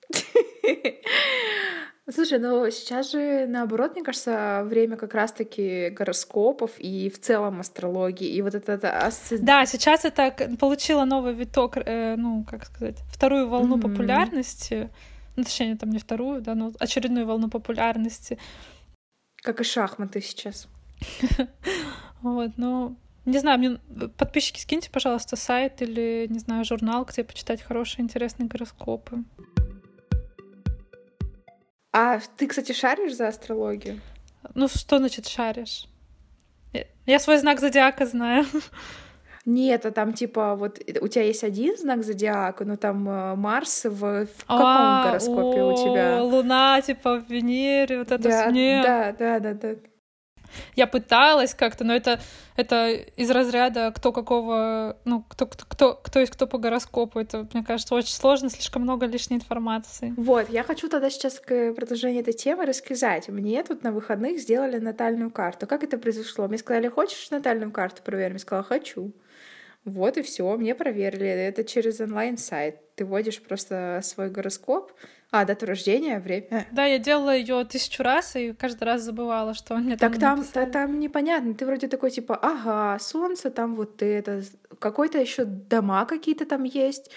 Слушай, 2.12 2.40
ну 2.40 2.70
сейчас 2.72 3.12
же 3.12 3.46
наоборот, 3.48 3.94
мне 3.94 4.04
кажется, 4.04 4.64
время 4.66 4.98
как 4.98 5.14
раз-таки 5.14 5.90
гороскопов 5.90 6.72
и 6.80 7.10
в 7.10 7.20
целом 7.20 7.60
астрологии, 7.60 8.28
и 8.28 8.42
вот 8.42 8.56
это... 8.56 8.74
это 8.74 9.12
Да, 9.40 9.66
сейчас 9.66 10.06
это 10.06 10.32
получило 10.60 11.06
новый 11.06 11.34
виток, 11.34 11.78
э, 11.78 12.16
ну, 12.16 12.44
как 12.50 12.66
сказать, 12.66 12.98
вторую 13.12 13.48
волну 13.48 13.78
mm-hmm. 13.78 13.82
популярности, 13.82 14.90
ну, 15.36 15.44
точнее, 15.44 15.76
там 15.76 15.92
не 15.92 16.00
вторую, 16.00 16.42
да, 16.42 16.56
но 16.56 16.72
очередную 16.80 17.26
волну 17.26 17.50
популярности. 17.50 18.40
Как 19.44 19.62
и 19.62 19.64
шахматы 19.64 20.22
сейчас. 20.22 20.68
Вот, 22.22 22.52
ну, 22.58 22.98
не 23.24 23.38
знаю, 23.38 23.60
мне 23.60 23.80
подписчики 24.18 24.60
скиньте, 24.60 24.90
пожалуйста, 24.92 25.38
сайт 25.38 25.82
или, 25.82 26.28
не 26.30 26.40
знаю, 26.40 26.66
журнал, 26.66 27.06
где 27.06 27.24
почитать 27.24 27.62
хорошие, 27.62 28.04
интересные 28.04 28.50
гороскопы. 28.50 29.24
А 31.92 32.20
ты, 32.38 32.48
кстати, 32.48 32.72
шаришь 32.72 33.16
за 33.16 33.28
астрологию? 33.28 34.00
Ну, 34.56 34.68
что 34.68 34.98
значит 35.00 35.28
шаришь? 35.28 35.88
Я 37.06 37.20
свой 37.20 37.38
знак 37.38 37.60
зодиака 37.60 38.06
знаю. 38.06 38.46
Нет, 39.46 39.86
а 39.86 39.92
там 39.92 40.14
типа 40.14 40.56
вот 40.56 40.80
у 41.02 41.08
тебя 41.08 41.24
есть 41.24 41.44
один 41.44 41.76
знак 41.76 42.04
зодиака, 42.04 42.66
но 42.66 42.76
там 42.76 43.10
э, 43.10 43.36
Марс 43.36 43.86
в, 43.86 44.26
в 44.26 44.42
каком 44.46 44.66
а, 44.66 45.06
гороскопе 45.08 45.64
у 45.64 45.76
тебя? 45.76 46.22
Луна 46.22 46.82
типа 46.82 47.20
в 47.20 47.30
Венере, 47.30 48.00
вот 48.00 48.12
это 48.12 48.22
да, 48.22 48.52
да, 48.52 49.12
да, 49.18 49.40
да, 49.40 49.54
да. 49.54 49.76
Я 50.76 50.88
пыталась 50.88 51.54
как-то, 51.54 51.84
но 51.84 51.96
это, 51.96 52.20
это 52.56 52.90
из 52.92 53.30
разряда 53.30 53.92
кто 53.96 54.12
какого, 54.12 54.98
ну, 55.06 55.24
кто, 55.28 55.46
кто, 55.46 55.66
кто, 55.68 55.94
кто 55.96 56.20
есть 56.20 56.32
кто 56.32 56.48
по 56.48 56.58
гороскопу. 56.58 57.20
Это, 57.20 57.48
мне 57.54 57.64
кажется, 57.64 57.96
очень 57.96 58.14
сложно, 58.14 58.50
слишком 58.50 58.84
много 58.84 59.06
лишней 59.06 59.38
информации. 59.38 60.14
Вот, 60.18 60.50
я 60.50 60.64
хочу 60.64 60.90
тогда 60.90 61.10
сейчас 61.10 61.40
к 61.40 61.74
продолжению 61.74 62.22
этой 62.22 62.34
темы 62.34 62.66
рассказать. 62.66 63.30
Мне 63.30 63.64
тут 63.64 63.84
на 63.84 63.92
выходных 63.92 64.40
сделали 64.40 64.78
натальную 64.80 65.32
карту. 65.32 65.68
Как 65.68 65.84
это 65.84 65.98
произошло? 65.98 66.48
Мне 66.48 66.58
сказали, 66.58 66.88
хочешь 66.88 67.30
натальную 67.32 67.72
карту 67.72 68.02
проверить? 68.04 68.34
Я 68.34 68.40
сказала, 68.40 68.64
хочу. 68.64 69.14
Вот 69.86 70.18
и 70.18 70.22
все, 70.22 70.56
мне 70.58 70.76
проверили. 70.76 71.28
Это 71.28 71.64
через 71.64 72.00
онлайн-сайт. 72.00 72.96
Ты 72.96 73.06
вводишь 73.06 73.42
просто 73.42 74.02
свой 74.04 74.30
гороскоп, 74.30 74.92
а, 75.32 75.46
дату 75.46 75.68
рождения, 75.68 76.20
время. 76.20 76.66
Да, 76.72 76.86
я 76.86 76.98
делала 76.98 77.36
ее 77.36 77.64
тысячу 77.64 78.02
раз 78.02 78.36
и 78.36 78.54
каждый 78.54 78.86
раз 78.86 79.04
забывала, 79.04 79.54
что 79.54 79.76
он 79.76 79.84
мне 79.84 79.96
так 79.96 80.18
там 80.18 80.44
там, 80.44 80.72
там 80.72 81.00
непонятно. 81.00 81.54
Ты 81.54 81.68
вроде 81.68 81.88
такой 81.88 82.10
типа, 82.10 82.36
ага, 82.36 82.98
солнце 83.00 83.52
там 83.52 83.76
вот 83.76 84.02
это, 84.02 84.42
какой-то 84.80 85.20
еще 85.20 85.46
дома 85.46 86.06
какие-то 86.06 86.48
там 86.48 86.64
есть. 86.64 87.12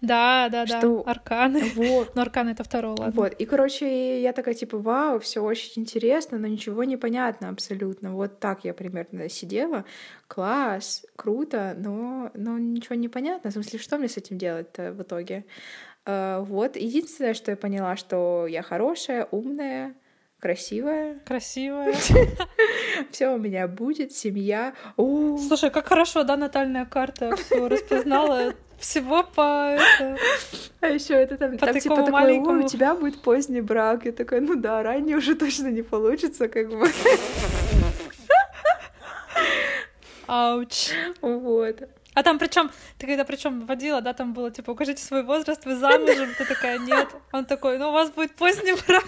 Да, 0.00 0.48
да, 0.52 0.66
что... 0.66 1.02
да. 1.02 1.10
Арканы. 1.10 1.64
Вот. 1.74 2.12
Но 2.14 2.22
арканы 2.22 2.50
это 2.50 2.62
второе, 2.62 2.94
ладно. 2.96 3.12
Вот. 3.20 3.32
И 3.32 3.44
короче, 3.44 4.22
я 4.22 4.32
такая 4.32 4.54
типа, 4.54 4.78
вау, 4.78 5.18
все 5.18 5.40
очень 5.40 5.82
интересно, 5.82 6.38
но 6.38 6.46
ничего 6.46 6.84
не 6.84 6.96
понятно 6.96 7.48
абсолютно. 7.48 8.12
Вот 8.12 8.38
так 8.38 8.64
я 8.64 8.72
примерно 8.72 9.28
сидела. 9.28 9.84
Класс, 10.28 11.04
круто, 11.16 11.74
но, 11.76 12.30
но 12.34 12.56
ничего 12.58 12.94
не 12.94 13.08
понятно. 13.08 13.50
В 13.50 13.54
смысле, 13.54 13.80
что 13.80 13.98
мне 13.98 14.08
с 14.08 14.16
этим 14.16 14.38
делать-то 14.38 14.92
в 14.92 15.02
итоге? 15.02 15.44
Э, 16.06 16.40
вот, 16.40 16.76
единственное, 16.76 17.34
что 17.34 17.50
я 17.50 17.56
поняла, 17.56 17.96
что 17.96 18.46
я 18.46 18.62
хорошая, 18.62 19.28
умная, 19.30 19.94
красивая. 20.40 21.18
Красивая. 21.24 21.94
Все 23.10 23.28
у 23.28 23.38
меня 23.38 23.68
будет, 23.68 24.12
семья. 24.12 24.74
Слушай, 24.96 25.70
как 25.70 25.88
хорошо, 25.88 26.24
да, 26.24 26.36
натальная 26.36 26.86
карта 26.86 27.36
все 27.36 27.68
распознала 27.68 28.54
всего 28.78 29.24
по 29.24 29.76
А 30.80 30.86
еще 30.86 31.14
это 31.14 31.36
там, 31.36 31.58
по 31.58 31.66
там 31.66 31.78
типа 31.78 31.96
такой, 31.96 32.38
у 32.38 32.68
тебя 32.68 32.94
будет 32.94 33.20
поздний 33.22 33.60
брак. 33.60 34.04
Я 34.04 34.12
такой, 34.12 34.40
ну 34.40 34.54
да, 34.56 34.82
ранний 34.82 35.16
уже 35.16 35.34
точно 35.34 35.68
не 35.68 35.82
получится, 35.82 36.48
как 36.48 36.68
бы. 36.68 36.88
Ауч. 40.26 40.90
Вот. 41.22 41.88
А 42.18 42.22
там 42.24 42.40
причем, 42.40 42.68
ты 42.98 43.06
когда 43.06 43.24
причем 43.24 43.64
водила, 43.64 44.00
да, 44.00 44.12
там 44.12 44.32
было 44.32 44.50
типа, 44.50 44.72
укажите 44.72 45.00
свой 45.04 45.22
возраст, 45.22 45.64
вы 45.64 45.76
замужем, 45.76 46.34
ты 46.36 46.44
такая, 46.44 46.78
нет. 46.80 47.08
Он 47.32 47.44
такой, 47.44 47.78
ну 47.78 47.90
у 47.90 47.92
вас 47.92 48.10
будет 48.10 48.34
поздний 48.34 48.74
брак. 48.88 49.04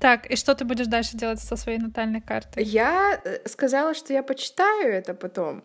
Так, 0.00 0.26
и 0.26 0.34
что 0.34 0.56
ты 0.56 0.64
будешь 0.64 0.88
дальше 0.88 1.16
делать 1.16 1.38
со 1.38 1.54
своей 1.56 1.78
натальной 1.78 2.20
картой? 2.20 2.64
Я 2.64 3.20
э, 3.24 3.48
сказала, 3.48 3.94
что 3.94 4.12
я 4.12 4.24
почитаю 4.24 4.92
это 4.92 5.14
потом. 5.14 5.62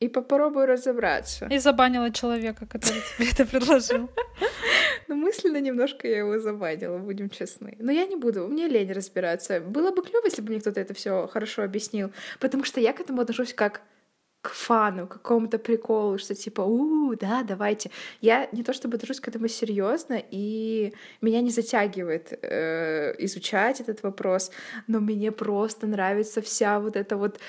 и 0.00 0.08
попробую 0.08 0.66
разобраться. 0.66 1.46
И 1.46 1.58
забанила 1.58 2.10
человека, 2.10 2.66
который 2.66 3.02
тебе 3.16 3.30
это 3.30 3.46
предложил. 3.46 4.10
Ну, 5.08 5.14
мысленно 5.16 5.60
немножко 5.60 6.06
я 6.06 6.18
его 6.18 6.38
забанила, 6.38 6.98
будем 6.98 7.30
честны. 7.30 7.76
Но 7.80 7.90
я 7.90 8.06
не 8.06 8.16
буду, 8.16 8.46
мне 8.46 8.68
лень 8.68 8.92
разбираться. 8.92 9.60
Было 9.60 9.90
бы 9.90 10.02
клево, 10.02 10.26
если 10.26 10.42
бы 10.42 10.50
мне 10.50 10.60
кто-то 10.60 10.80
это 10.80 10.92
все 10.92 11.26
хорошо 11.26 11.62
объяснил, 11.62 12.12
потому 12.40 12.64
что 12.64 12.80
я 12.80 12.92
к 12.92 13.00
этому 13.00 13.22
отношусь 13.22 13.54
как 13.54 13.80
к 14.42 14.50
фану, 14.50 15.06
к 15.06 15.12
какому-то 15.12 15.58
приколу, 15.58 16.18
что 16.18 16.34
типа, 16.34 16.62
у, 16.62 17.14
да, 17.16 17.42
давайте. 17.42 17.90
Я 18.20 18.48
не 18.52 18.62
то 18.62 18.72
чтобы 18.72 18.96
отношусь 18.96 19.20
к 19.20 19.28
этому 19.28 19.48
серьезно, 19.48 20.22
и 20.30 20.92
меня 21.20 21.40
не 21.40 21.50
затягивает 21.50 22.38
э, 22.42 23.14
изучать 23.18 23.80
этот 23.80 24.02
вопрос, 24.02 24.50
но 24.86 25.00
мне 25.00 25.32
просто 25.32 25.86
нравится 25.86 26.40
вся 26.40 26.78
вот 26.78 26.96
эта 26.96 27.16
вот 27.16 27.40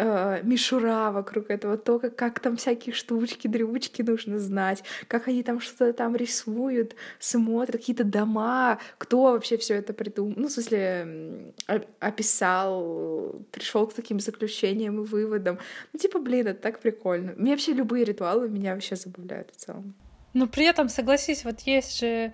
э, 0.00 0.40
мишура 0.42 1.10
вокруг 1.10 1.50
этого, 1.50 1.76
то, 1.76 1.98
как, 1.98 2.16
как 2.16 2.40
там 2.40 2.56
всякие 2.56 2.94
штучки, 2.94 3.48
дрючки 3.48 4.02
нужно 4.02 4.38
знать, 4.38 4.82
как 5.08 5.28
они 5.28 5.42
там 5.42 5.60
что-то 5.60 5.92
там 5.92 6.16
рисуют, 6.16 6.96
смотрят, 7.18 7.76
какие-то 7.76 8.04
дома, 8.04 8.78
кто 8.98 9.32
вообще 9.32 9.56
все 9.56 9.74
это 9.74 9.92
придумал, 9.92 10.34
ну, 10.36 10.48
в 10.48 10.50
смысле, 10.50 11.52
описал, 12.00 13.34
пришел 13.50 13.86
к 13.86 13.94
таким 13.94 14.20
заключениям 14.20 15.02
и 15.02 15.06
выводам. 15.06 15.58
Ну, 15.92 15.98
типа, 15.98 16.18
блин, 16.18 16.46
это 16.46 16.60
так 16.60 16.80
прикольно. 16.80 17.32
Мне 17.36 17.52
вообще 17.52 17.72
любые 17.72 18.04
ритуалы 18.04 18.48
меня 18.48 18.74
вообще 18.74 18.96
забавляют 18.96 19.50
в 19.52 19.56
целом. 19.56 19.94
Но 20.32 20.46
при 20.46 20.64
этом, 20.64 20.88
согласись, 20.88 21.44
вот 21.44 21.60
есть 21.60 22.00
же 22.00 22.32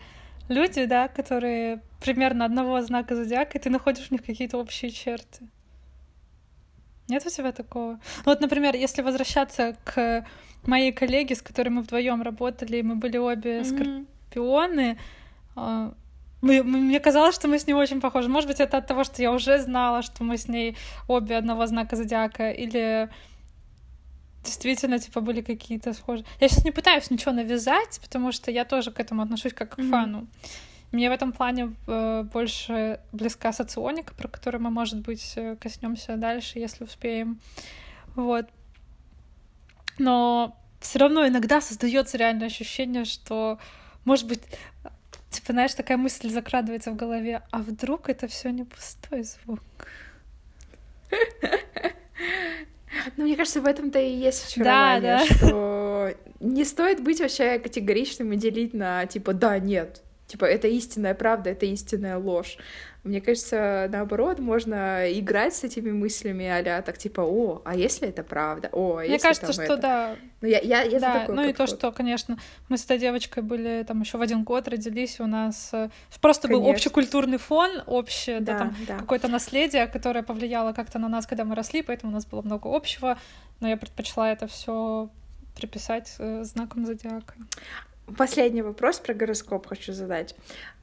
люди, 0.49 0.85
да, 0.85 1.09
которые 1.09 1.83
примерно 2.01 2.45
одного 2.45 2.81
знака 2.83 3.17
зодиака, 3.17 3.59
и 3.59 3.61
ты 3.61 3.71
находишь 3.71 4.09
в 4.09 4.11
них 4.11 4.23
какие-то 4.25 4.59
общие 4.59 4.91
черты. 4.91 5.49
Нет 7.09 7.27
у 7.27 7.31
тебя 7.31 7.53
такого? 7.53 7.93
Ну, 7.93 8.01
вот, 8.25 8.41
например, 8.41 8.75
если 8.75 9.03
возвращаться 9.03 9.77
к 9.85 10.27
моей 10.65 10.93
коллеге, 10.93 11.35
с 11.35 11.43
которой 11.43 11.69
мы 11.69 11.83
вдвоем 11.83 12.23
работали, 12.23 12.83
мы 12.83 12.97
были 12.97 13.19
обе 13.19 13.61
mm-hmm. 13.61 14.07
скорпионы, 14.25 14.99
а, 15.55 15.93
мы, 16.43 16.63
мне 16.63 17.01
казалось, 17.01 17.35
что 17.35 17.49
мы 17.49 17.59
с 17.59 17.67
ней 17.67 17.75
очень 17.75 18.01
похожи. 18.01 18.29
Может 18.29 18.49
быть, 18.49 18.61
это 18.61 18.79
от 18.79 18.87
того, 18.87 19.05
что 19.05 19.23
я 19.23 19.33
уже 19.33 19.59
знала, 19.59 20.03
что 20.03 20.25
мы 20.25 20.37
с 20.37 20.49
ней 20.49 20.77
обе 21.09 21.37
одного 21.37 21.67
знака 21.67 21.97
зодиака, 21.97 22.51
или 22.51 23.09
действительно, 24.45 24.99
типа, 24.99 25.21
были 25.21 25.41
какие-то 25.41 25.93
схожие. 25.93 26.27
Я 26.41 26.49
сейчас 26.49 26.65
не 26.65 26.71
пытаюсь 26.71 27.11
ничего 27.11 27.33
навязать, 27.33 28.01
потому 28.03 28.33
что 28.33 28.51
я 28.51 28.65
тоже 28.65 28.91
к 28.91 29.01
этому 29.01 29.23
отношусь 29.23 29.53
как 29.53 29.75
к 29.75 29.79
mm-hmm. 29.79 29.91
фану. 29.91 30.27
Мне 30.97 31.11
в 31.11 31.13
этом 31.13 31.33
плане 31.33 31.75
э, 31.87 32.23
больше 32.23 33.01
близка 33.13 33.53
соционика, 33.53 34.15
про 34.15 34.29
которую 34.29 34.63
мы, 34.63 34.71
может 34.71 35.01
быть, 35.01 35.35
э, 35.37 35.55
коснемся 35.57 36.17
дальше, 36.17 36.59
если 36.59 36.85
успеем. 36.85 37.39
Вот. 38.15 38.47
Но 39.99 40.57
все 40.81 41.01
равно 41.01 41.29
иногда 41.29 41.61
создается 41.61 42.17
реальное 42.17 42.47
ощущение, 42.47 43.05
что, 43.05 43.59
может 44.07 44.27
быть, 44.27 44.41
типа, 45.29 45.53
знаешь, 45.53 45.75
такая 45.75 45.99
мысль 45.99 46.31
закрадывается 46.31 46.93
в 46.93 46.97
голове, 46.97 47.43
а 47.51 47.59
вдруг 47.59 48.09
это 48.09 48.27
все 48.27 48.49
не 48.49 48.65
пустой 48.65 49.25
звук? 49.25 49.61
Ну, 53.19 53.25
мне 53.25 53.37
кажется, 53.37 53.61
в 53.61 53.67
этом-то 53.67 53.99
и 53.99 54.15
есть 54.15 54.49
очарование, 54.49 55.19
да, 55.19 55.19
да. 55.19 55.27
что 55.27 56.15
не 56.41 56.65
стоит 56.65 57.03
быть 57.03 57.21
вообще 57.21 57.59
категоричным 57.59 58.33
и 58.33 58.37
делить 58.39 58.73
на 58.73 59.05
типа 59.05 59.35
да, 59.35 59.59
нет. 59.59 60.03
Типа, 60.27 60.45
это 60.45 60.67
истинная 60.67 61.15
правда, 61.15 61.51
это 61.51 61.67
истинная 61.67 62.19
ложь. 62.19 62.59
Мне 63.05 63.21
кажется, 63.21 63.89
наоборот, 63.93 64.41
можно 64.41 65.07
играть 65.13 65.55
с 65.55 65.63
этими 65.63 65.93
мыслями, 65.93 66.47
а 66.47 66.83
так 66.83 66.99
типа, 66.99 67.21
о, 67.21 67.63
а 67.65 67.77
если 67.77 68.09
это 68.09 68.25
правда? 68.25 68.69
О, 68.73 68.99
а 68.99 69.03
Мне 69.03 69.21
кажется, 69.21 69.53
что 69.53 69.63
это? 69.63 69.77
да. 69.77 70.17
Ну, 70.41 70.49
я, 70.49 70.59
я, 70.59 70.83
я 70.83 70.99
да, 70.99 71.27
ну 71.29 71.49
и 71.49 71.53
то, 71.53 71.69
что, 71.69 71.93
конечно, 71.93 72.37
мы 72.69 72.77
с 72.77 72.85
этой 72.85 72.99
девочкой 72.99 73.45
были 73.45 73.85
там 73.87 74.01
еще 74.01 74.19
в 74.19 74.23
один 74.23 74.43
год 74.43 74.67
родились, 74.67 75.21
у 75.21 75.27
нас 75.27 75.71
э, 75.73 75.89
просто 76.21 76.49
конечно. 76.49 76.65
был 76.65 76.73
общекультурный 76.73 77.39
фон, 77.39 77.83
общее, 77.87 78.41
да, 78.41 78.53
да, 78.53 78.59
там 78.59 78.77
да. 78.89 78.99
какое-то 78.99 79.29
наследие, 79.29 79.87
которое 79.87 80.25
повлияло 80.25 80.73
как-то 80.73 80.99
на 80.99 81.09
нас, 81.09 81.27
когда 81.29 81.45
мы 81.45 81.55
росли, 81.55 81.83
поэтому 81.83 82.11
у 82.11 82.15
нас 82.15 82.27
было 82.27 82.43
много 82.43 82.75
общего, 82.75 83.19
но 83.61 83.69
я 83.69 83.77
предпочла 83.77 84.33
это 84.33 84.49
все 84.49 85.09
приписать 85.55 86.13
э, 86.19 86.43
знаком 86.43 86.85
зодиака. 86.85 87.35
Последний 88.17 88.63
вопрос 88.63 88.99
про 88.99 89.15
гороскоп 89.15 89.67
хочу 89.67 89.93
задать. 89.93 90.35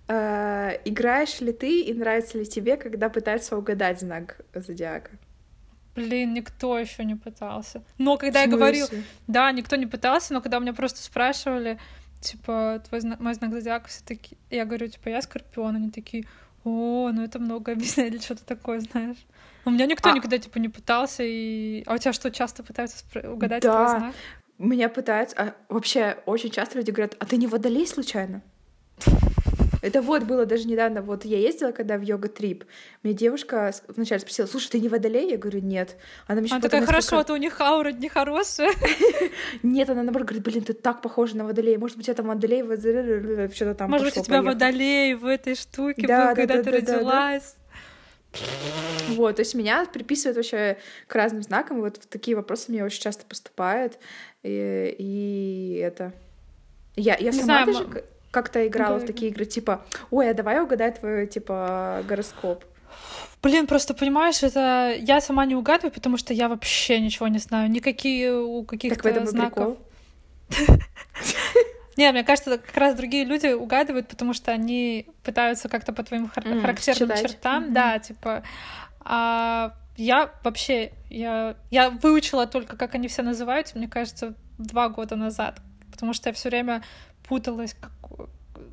Э, 0.07 0.77
играешь 0.83 1.39
ли 1.39 1.53
ты 1.53 1.81
и 1.81 1.93
нравится 1.93 2.37
ли 2.37 2.45
тебе, 2.45 2.75
когда 2.75 3.09
пытаются 3.09 3.57
угадать 3.57 3.99
знак 3.99 4.41
зодиака? 4.53 5.11
Блин, 5.95 6.33
никто 6.33 6.77
еще 6.77 7.05
не 7.05 7.15
пытался. 7.15 7.83
Но 7.97 8.17
когда 8.17 8.41
я 8.41 8.47
говорил, 8.47 8.87
да, 9.27 9.51
никто 9.51 9.75
не 9.75 9.85
пытался, 9.85 10.33
но 10.33 10.41
когда 10.41 10.59
меня 10.59 10.73
просто 10.73 11.03
спрашивали, 11.03 11.79
типа, 12.19 12.81
твой 12.89 13.01
знак, 13.01 13.19
мой 13.19 13.33
знак 13.35 13.53
зодиака, 13.53 13.87
все 13.87 14.03
таки 14.03 14.37
я 14.49 14.65
говорю, 14.65 14.87
типа, 14.87 15.09
я 15.09 15.21
скорпион, 15.21 15.75
они 15.75 15.91
такие, 15.91 16.25
о, 16.63 17.11
ну 17.13 17.23
это 17.23 17.39
много 17.39 17.73
объясняет, 17.73 18.13
или 18.13 18.21
что-то 18.21 18.43
такое, 18.43 18.79
знаешь. 18.79 19.17
У 19.65 19.69
меня 19.69 19.85
никто 19.85 20.09
а... 20.09 20.13
никогда, 20.13 20.37
типа, 20.39 20.57
не 20.57 20.69
пытался, 20.69 21.23
и... 21.23 21.83
А 21.85 21.93
у 21.93 21.97
тебя 21.97 22.11
что, 22.11 22.31
часто 22.31 22.63
пытаются 22.63 23.05
угадать 23.29 23.63
да. 23.63 23.71
твой 23.71 23.99
знак? 23.99 24.15
Меня 24.57 24.89
пытаются... 24.89 25.35
А, 25.37 25.55
вообще, 25.69 26.17
очень 26.25 26.49
часто 26.49 26.77
люди 26.77 26.91
говорят, 26.91 27.15
а 27.19 27.25
ты 27.25 27.37
не 27.37 27.47
водолей 27.47 27.87
случайно? 27.87 28.41
Это 29.83 30.01
вот 30.01 30.23
было 30.23 30.45
даже 30.45 30.65
недавно, 30.65 31.01
вот 31.01 31.25
я 31.25 31.37
ездила, 31.37 31.73
когда 31.73 31.97
в 31.97 32.01
йога-трип, 32.01 32.63
мне 33.03 33.13
девушка 33.13 33.73
вначале 33.89 34.21
спросила, 34.21 34.45
слушай, 34.45 34.69
ты 34.69 34.79
не 34.79 34.87
водолей? 34.87 35.31
Я 35.31 35.37
говорю, 35.37 35.59
нет. 35.59 35.97
Она 36.25 36.39
мне 36.39 36.49
Она 36.49 36.61
такая, 36.61 36.79
несколько... 36.79 37.01
хорошо, 37.01 37.19
а 37.19 37.23
то 37.25 37.33
у 37.33 37.35
них 37.35 37.59
аура 37.59 37.91
не 37.91 38.07
хорошая. 38.07 38.71
Нет, 39.63 39.89
она 39.89 40.03
наоборот 40.03 40.29
говорит, 40.29 40.45
блин, 40.45 40.63
ты 40.63 40.71
так 40.71 41.01
похожа 41.01 41.35
на 41.35 41.43
водолей, 41.43 41.75
может 41.75 41.97
быть, 41.97 42.07
это 42.07 42.23
водолей, 42.23 42.63
что-то 43.53 43.75
там 43.75 43.91
Может 43.91 44.07
быть, 44.07 44.17
у 44.17 44.23
тебя 44.23 44.41
водолей 44.41 45.15
в 45.15 45.25
этой 45.25 45.55
штуке 45.55 46.07
был, 46.07 46.33
когда 46.33 46.63
ты 46.63 46.71
родилась. 46.71 47.55
Вот, 49.09 49.35
то 49.35 49.41
есть 49.41 49.53
меня 49.53 49.85
приписывают 49.85 50.37
вообще 50.37 50.77
к 51.07 51.15
разным 51.15 51.43
знакам, 51.43 51.81
вот 51.81 51.99
такие 52.09 52.35
вопросы 52.35 52.71
мне 52.71 52.83
очень 52.83 53.01
часто 53.01 53.25
поступают, 53.25 53.99
и, 54.43 54.95
и 54.97 55.79
это... 55.83 56.13
Я, 56.95 57.15
я 57.17 57.31
сама 57.31 57.43
знаю, 57.43 57.65
даже 57.67 58.03
как-то 58.31 58.65
играла 58.65 58.97
в 58.97 59.05
такие 59.05 59.31
игры, 59.31 59.45
типа, 59.45 59.85
ой, 60.09 60.29
а 60.29 60.33
давай 60.33 60.61
угадай 60.61 60.91
твой, 60.91 61.27
типа, 61.27 62.03
гороскоп. 62.07 62.63
Блин, 63.41 63.67
просто 63.67 63.93
понимаешь, 63.93 64.41
это 64.41 64.95
я 64.97 65.21
сама 65.21 65.45
не 65.45 65.55
угадываю, 65.55 65.91
потому 65.91 66.17
что 66.17 66.33
я 66.33 66.47
вообще 66.47 66.99
ничего 66.99 67.27
не 67.27 67.39
знаю. 67.39 67.69
Никакие 67.69 68.33
у 68.33 68.63
каких-то 68.63 69.25
знаков. 69.25 69.77
Не, 71.97 72.11
мне 72.11 72.23
кажется, 72.23 72.57
как 72.57 72.75
раз 72.77 72.95
другие 72.95 73.25
люди 73.25 73.47
угадывают, 73.47 74.07
потому 74.07 74.33
что 74.33 74.51
они 74.51 75.07
пытаются 75.23 75.69
как-то 75.69 75.93
по 75.93 76.03
твоим 76.03 76.25
хар- 76.25 76.45
mm, 76.45 76.61
характерным 76.61 77.09
читать. 77.09 77.21
чертам, 77.21 77.65
mm-hmm. 77.65 77.71
да, 77.71 77.99
типа. 77.99 78.43
А 79.01 79.73
я 79.95 80.31
вообще, 80.43 80.91
я, 81.09 81.55
я 81.69 81.89
выучила 81.89 82.47
только, 82.47 82.77
как 82.77 82.95
они 82.95 83.07
все 83.07 83.21
называются, 83.21 83.77
мне 83.77 83.87
кажется, 83.87 84.33
два 84.57 84.89
года 84.89 85.15
назад, 85.15 85.59
потому 85.91 86.13
что 86.13 86.29
я 86.29 86.33
все 86.33 86.49
время 86.49 86.83
путалась. 87.27 87.75
Как... 87.75 87.91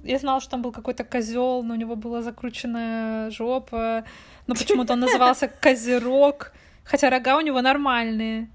Я 0.02 0.18
знала, 0.18 0.40
что 0.40 0.52
там 0.52 0.62
был 0.62 0.72
какой-то 0.72 1.04
козел, 1.04 1.62
но 1.62 1.74
у 1.74 1.76
него 1.76 1.96
была 1.96 2.22
закрученная 2.22 3.30
жопа, 3.30 4.04
но 4.46 4.54
почему-то 4.54 4.94
он 4.94 5.00
назывался 5.06 5.48
Козерог, 5.48 6.52
хотя 6.85 7.11
рога 7.11 7.37
у 7.37 7.40
него 7.40 7.61
нормальные. 7.61 8.48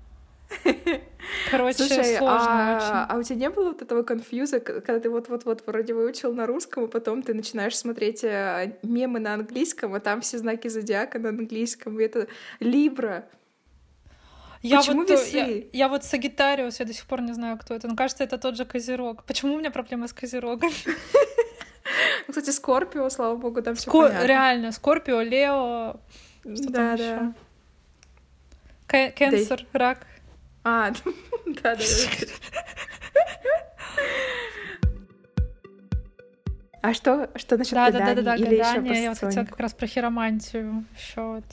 Короче, 1.51 1.77
Слушай, 1.77 2.17
сложно 2.17 2.47
а, 2.49 2.77
очень. 2.77 3.13
А 3.13 3.17
у 3.17 3.23
тебя 3.23 3.35
не 3.35 3.49
было 3.49 3.69
вот 3.69 3.81
этого 3.81 4.03
конфьюза, 4.03 4.59
когда 4.59 4.99
ты 4.99 5.09
вот-вот-вот 5.09 5.65
вроде 5.65 5.93
выучил 5.93 6.33
на 6.33 6.45
русском, 6.45 6.85
а 6.85 6.87
потом 6.87 7.23
ты 7.23 7.33
начинаешь 7.33 7.77
смотреть 7.77 8.23
э, 8.23 8.77
мемы 8.83 9.19
на 9.19 9.33
английском, 9.33 9.93
а 9.93 9.99
там 9.99 10.21
все 10.21 10.37
знаки 10.37 10.67
зодиака 10.67 11.19
на 11.19 11.29
английском, 11.29 11.99
и 11.99 12.03
это 12.03 12.27
Либра. 12.59 13.25
Я 14.61 14.77
Почему 14.77 15.01
вот, 15.01 15.09
весы? 15.11 15.37
Я, 15.37 15.85
я 15.85 15.89
вот 15.89 16.03
Сагитариус, 16.03 16.79
я 16.79 16.85
до 16.85 16.93
сих 16.93 17.05
пор 17.05 17.21
не 17.21 17.33
знаю, 17.33 17.59
кто 17.59 17.75
это. 17.75 17.87
Но 17.87 17.95
кажется, 17.95 18.23
это 18.23 18.39
тот 18.39 18.57
же 18.57 18.65
Козерог. 18.65 19.23
Почему 19.25 19.53
у 19.53 19.59
меня 19.59 19.69
проблемы 19.69 20.07
с 20.07 20.13
Козерогом? 20.13 20.71
Ну, 22.27 22.33
кстати, 22.33 22.49
Скорпио, 22.49 23.07
слава 23.11 23.35
богу, 23.35 23.61
там 23.61 23.75
все 23.75 23.91
понятно. 23.91 24.25
Реально, 24.25 24.71
Скорпио, 24.71 25.21
Лео, 25.21 25.99
что 26.41 26.73
там 26.73 26.95
еще? 26.95 27.33
Кенсер, 29.11 29.67
рак. 29.71 30.07
А, 30.65 30.89
да, 31.45 31.75
да, 31.75 31.75
да. 31.75 32.27
А 36.81 36.93
что, 36.93 37.29
что 37.35 37.57
насчет 37.57 37.75
да, 37.75 37.91
гадания? 37.91 38.15
Да, 38.15 38.21
да, 38.21 38.21
да, 38.23 38.35
Или 38.35 38.57
гадание. 38.57 38.93
Еще 38.93 39.03
я 39.03 39.09
вот 39.09 39.19
хотела 39.19 39.45
как 39.45 39.59
раз 39.59 39.73
про 39.73 39.85
хиромантию 39.85 40.85
еще 40.97 41.21
вот. 41.21 41.45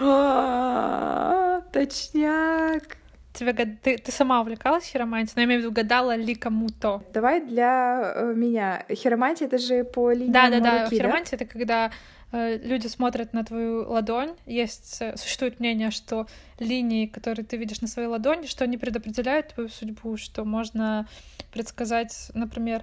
А, 0.00 1.62
точняк. 1.72 2.97
Тебе 3.38 3.54
ты, 3.54 3.98
ты 3.98 4.12
сама 4.12 4.40
увлекалась 4.40 4.84
хиромантией, 4.84 5.34
но 5.36 5.42
я 5.42 5.46
имею 5.46 5.60
в 5.60 5.64
виду, 5.64 5.74
гадала 5.74 6.16
ли 6.16 6.34
кому-то? 6.34 7.02
Давай 7.12 7.40
для 7.40 8.12
э, 8.14 8.32
меня. 8.34 8.84
Хиромантия— 8.90 9.46
это 9.48 9.58
же 9.58 9.84
по 9.84 10.12
линии 10.12 10.32
Да, 10.32 10.50
да, 10.50 10.60
да. 10.60 10.84
руки, 10.84 10.96
Хиромантия— 10.96 11.36
это 11.40 11.44
когда 11.44 11.90
э, 12.32 12.58
люди 12.58 12.86
смотрят 12.88 13.32
на 13.32 13.44
твою 13.44 13.88
ладонь. 13.88 14.34
Есть, 14.46 14.98
э, 15.00 15.16
существует 15.16 15.60
мнение, 15.60 15.90
что 15.90 16.26
линии, 16.58 17.06
которые 17.06 17.44
ты 17.44 17.56
видишь 17.56 17.80
на 17.80 17.88
своей 17.88 18.08
ладони, 18.08 18.46
что 18.46 18.64
они 18.64 18.76
предопределяют 18.76 19.54
твою 19.54 19.68
судьбу, 19.68 20.16
что 20.16 20.44
можно 20.44 21.06
предсказать, 21.52 22.30
например, 22.34 22.82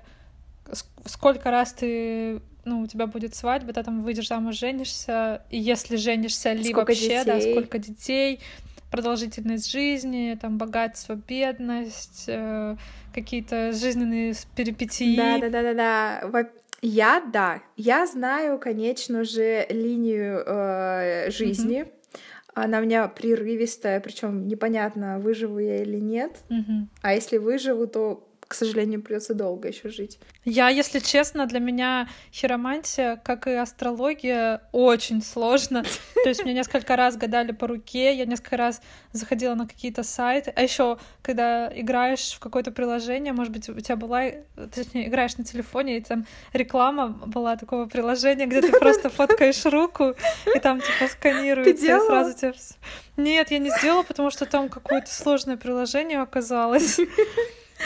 сколько 1.05 1.51
раз 1.51 1.73
ты 1.73 2.41
ну, 2.65 2.81
у 2.81 2.87
тебя 2.87 3.05
будет 3.05 3.35
свадьба, 3.35 3.73
ты 3.73 3.83
там 3.83 4.01
выйдешь 4.01 4.27
замуж, 4.27 4.55
женишься, 4.55 5.43
и 5.51 5.59
если 5.59 5.97
женишься, 5.97 6.53
ли 6.53 6.63
сколько 6.63 6.89
вообще, 6.89 7.23
детей? 7.23 7.25
да, 7.25 7.39
сколько 7.39 7.77
детей, 7.77 8.39
продолжительность 8.95 9.69
жизни, 9.69 10.37
там, 10.41 10.57
богатство, 10.57 11.15
бедность, 11.15 12.25
э, 12.27 12.77
какие-то 13.13 13.73
жизненные 13.73 14.33
перипетии. 14.55 15.17
Да, 15.17 15.37
да, 15.39 15.49
да, 15.49 15.73
да, 15.73 15.73
да. 16.31 16.49
Я, 16.81 17.21
да, 17.33 17.61
я 17.75 18.05
знаю, 18.05 18.57
конечно 18.57 19.25
же, 19.25 19.65
линию 19.69 20.43
э, 20.45 21.29
жизни. 21.29 21.81
Mm-hmm. 21.81 21.91
Она 22.53 22.79
у 22.79 22.83
меня 22.83 23.07
прерывистая, 23.09 23.99
причем 23.99 24.47
непонятно, 24.47 25.19
выживу 25.19 25.59
я 25.59 25.81
или 25.81 25.99
нет. 25.99 26.31
Mm-hmm. 26.49 26.87
А 27.01 27.13
если 27.13 27.37
выживу, 27.37 27.87
то 27.87 28.25
к 28.47 28.53
сожалению, 28.53 29.01
придется 29.01 29.33
долго 29.33 29.67
еще 29.67 29.89
жить. 29.89 30.19
Я, 30.43 30.69
если 30.69 30.99
честно, 30.99 31.47
для 31.47 31.59
меня 31.59 32.07
хиромантия, 32.31 33.15
как 33.17 33.47
и 33.47 33.53
астрология, 33.53 34.61
очень 34.71 35.23
сложно. 35.23 35.83
То 36.23 36.29
есть 36.29 36.43
мне 36.43 36.53
несколько 36.53 36.95
раз 36.95 37.17
гадали 37.17 37.51
по 37.51 37.67
руке, 37.67 38.15
я 38.15 38.25
несколько 38.25 38.57
раз 38.57 38.81
заходила 39.11 39.55
на 39.55 39.67
какие-то 39.67 40.03
сайты. 40.03 40.53
А 40.55 40.61
еще, 40.61 40.97
когда 41.21 41.71
играешь 41.75 42.33
в 42.33 42.39
какое-то 42.39 42.71
приложение, 42.71 43.33
может 43.33 43.51
быть, 43.51 43.67
у 43.67 43.79
тебя 43.79 43.95
была, 43.95 44.23
точнее, 44.73 45.07
играешь 45.07 45.37
на 45.37 45.43
телефоне, 45.43 45.97
и 45.97 46.01
там 46.01 46.25
реклама 46.53 47.07
была 47.07 47.55
такого 47.55 47.85
приложения, 47.85 48.45
где 48.45 48.61
ты 48.61 48.71
просто 48.71 49.09
фоткаешь 49.09 49.65
руку, 49.65 50.13
и 50.53 50.59
там 50.59 50.81
типа 50.81 51.11
сканируется, 51.11 51.85
и 51.85 51.99
сразу 51.99 52.37
тебе... 52.37 52.53
Нет, 53.17 53.49
я 53.49 53.59
не 53.59 53.69
сделала, 53.69 54.03
потому 54.03 54.29
что 54.29 54.45
там 54.45 54.69
какое-то 54.69 55.11
сложное 55.11 55.57
приложение 55.57 56.21
оказалось. 56.21 56.99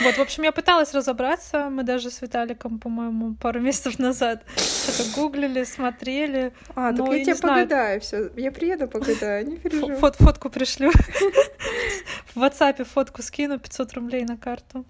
Вот, 0.01 0.15
в 0.15 0.21
общем, 0.21 0.43
я 0.43 0.51
пыталась 0.51 0.93
разобраться. 0.93 1.69
Мы 1.69 1.83
даже 1.83 2.11
с 2.11 2.21
Виталиком, 2.21 2.79
по-моему, 2.79 3.35
пару 3.35 3.59
месяцев 3.59 3.99
назад 3.99 4.43
что-то 4.55 5.03
гуглили, 5.15 5.63
смотрели. 5.63 6.53
А, 6.75 6.93
так 6.93 7.07
я, 7.07 7.15
я 7.15 7.25
тебе 7.25 7.35
погадаю 7.35 8.01
все. 8.01 8.29
Я 8.35 8.51
приеду 8.51 8.87
погадаю, 8.87 9.47
не 9.47 9.57
переживай. 9.57 9.97
Фот 9.97 10.15
фотку 10.15 10.49
пришлю. 10.49 10.91
В 12.35 12.43
WhatsApp 12.43 12.83
фотку 12.85 13.21
скину, 13.21 13.59
500 13.59 13.93
рублей 13.93 14.23
на 14.23 14.37
карту. 14.37 14.85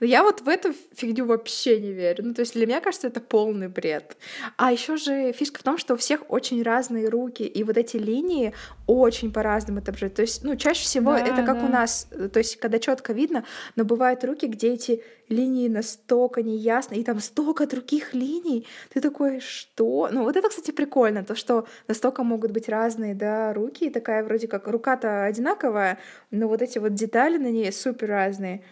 Но 0.00 0.06
я 0.06 0.22
вот 0.22 0.40
в 0.40 0.48
эту 0.48 0.74
фигню 0.94 1.26
вообще 1.26 1.80
не 1.80 1.92
верю. 1.92 2.24
Ну, 2.24 2.34
то 2.34 2.40
есть 2.40 2.54
для 2.54 2.66
меня 2.66 2.80
кажется, 2.80 3.08
это 3.08 3.20
полный 3.20 3.68
бред. 3.68 4.16
А 4.56 4.72
еще 4.72 4.96
же 4.96 5.32
фишка 5.32 5.60
в 5.60 5.62
том, 5.62 5.78
что 5.78 5.94
у 5.94 5.96
всех 5.96 6.22
очень 6.28 6.62
разные 6.62 7.08
руки, 7.08 7.42
и 7.42 7.64
вот 7.64 7.76
эти 7.76 7.96
линии 7.96 8.52
очень 8.86 9.32
по-разному 9.32 9.78
отображают. 9.78 10.14
То 10.14 10.22
есть, 10.22 10.44
ну, 10.44 10.56
чаще 10.56 10.84
всего 10.84 11.12
да, 11.12 11.20
это 11.20 11.42
как 11.42 11.60
да. 11.60 11.66
у 11.66 11.68
нас, 11.68 12.08
то 12.32 12.38
есть 12.38 12.56
когда 12.56 12.78
четко 12.78 13.12
видно, 13.12 13.44
но 13.76 13.84
бывают 13.84 14.24
руки, 14.24 14.46
где 14.46 14.72
эти 14.74 15.02
линии 15.28 15.68
настолько 15.68 16.42
неясны, 16.42 16.96
и 16.96 17.04
там 17.04 17.20
столько 17.20 17.66
других 17.66 18.14
линий. 18.14 18.66
Ты 18.92 19.00
такой, 19.00 19.40
что? 19.40 20.08
Ну, 20.10 20.24
вот 20.24 20.36
это, 20.36 20.48
кстати, 20.48 20.70
прикольно, 20.70 21.24
то, 21.24 21.34
что 21.34 21.66
настолько 21.88 22.22
могут 22.22 22.50
быть 22.50 22.68
разные, 22.68 23.14
да, 23.14 23.52
руки, 23.52 23.86
и 23.86 23.90
такая 23.90 24.22
вроде 24.24 24.48
как 24.48 24.68
рука-то 24.68 25.24
одинаковая, 25.24 25.98
но 26.30 26.48
вот 26.48 26.62
эти 26.62 26.78
вот 26.78 26.94
детали 26.94 27.38
на 27.38 27.50
ней 27.50 27.72
супер 27.72 28.08
разные. 28.08 28.62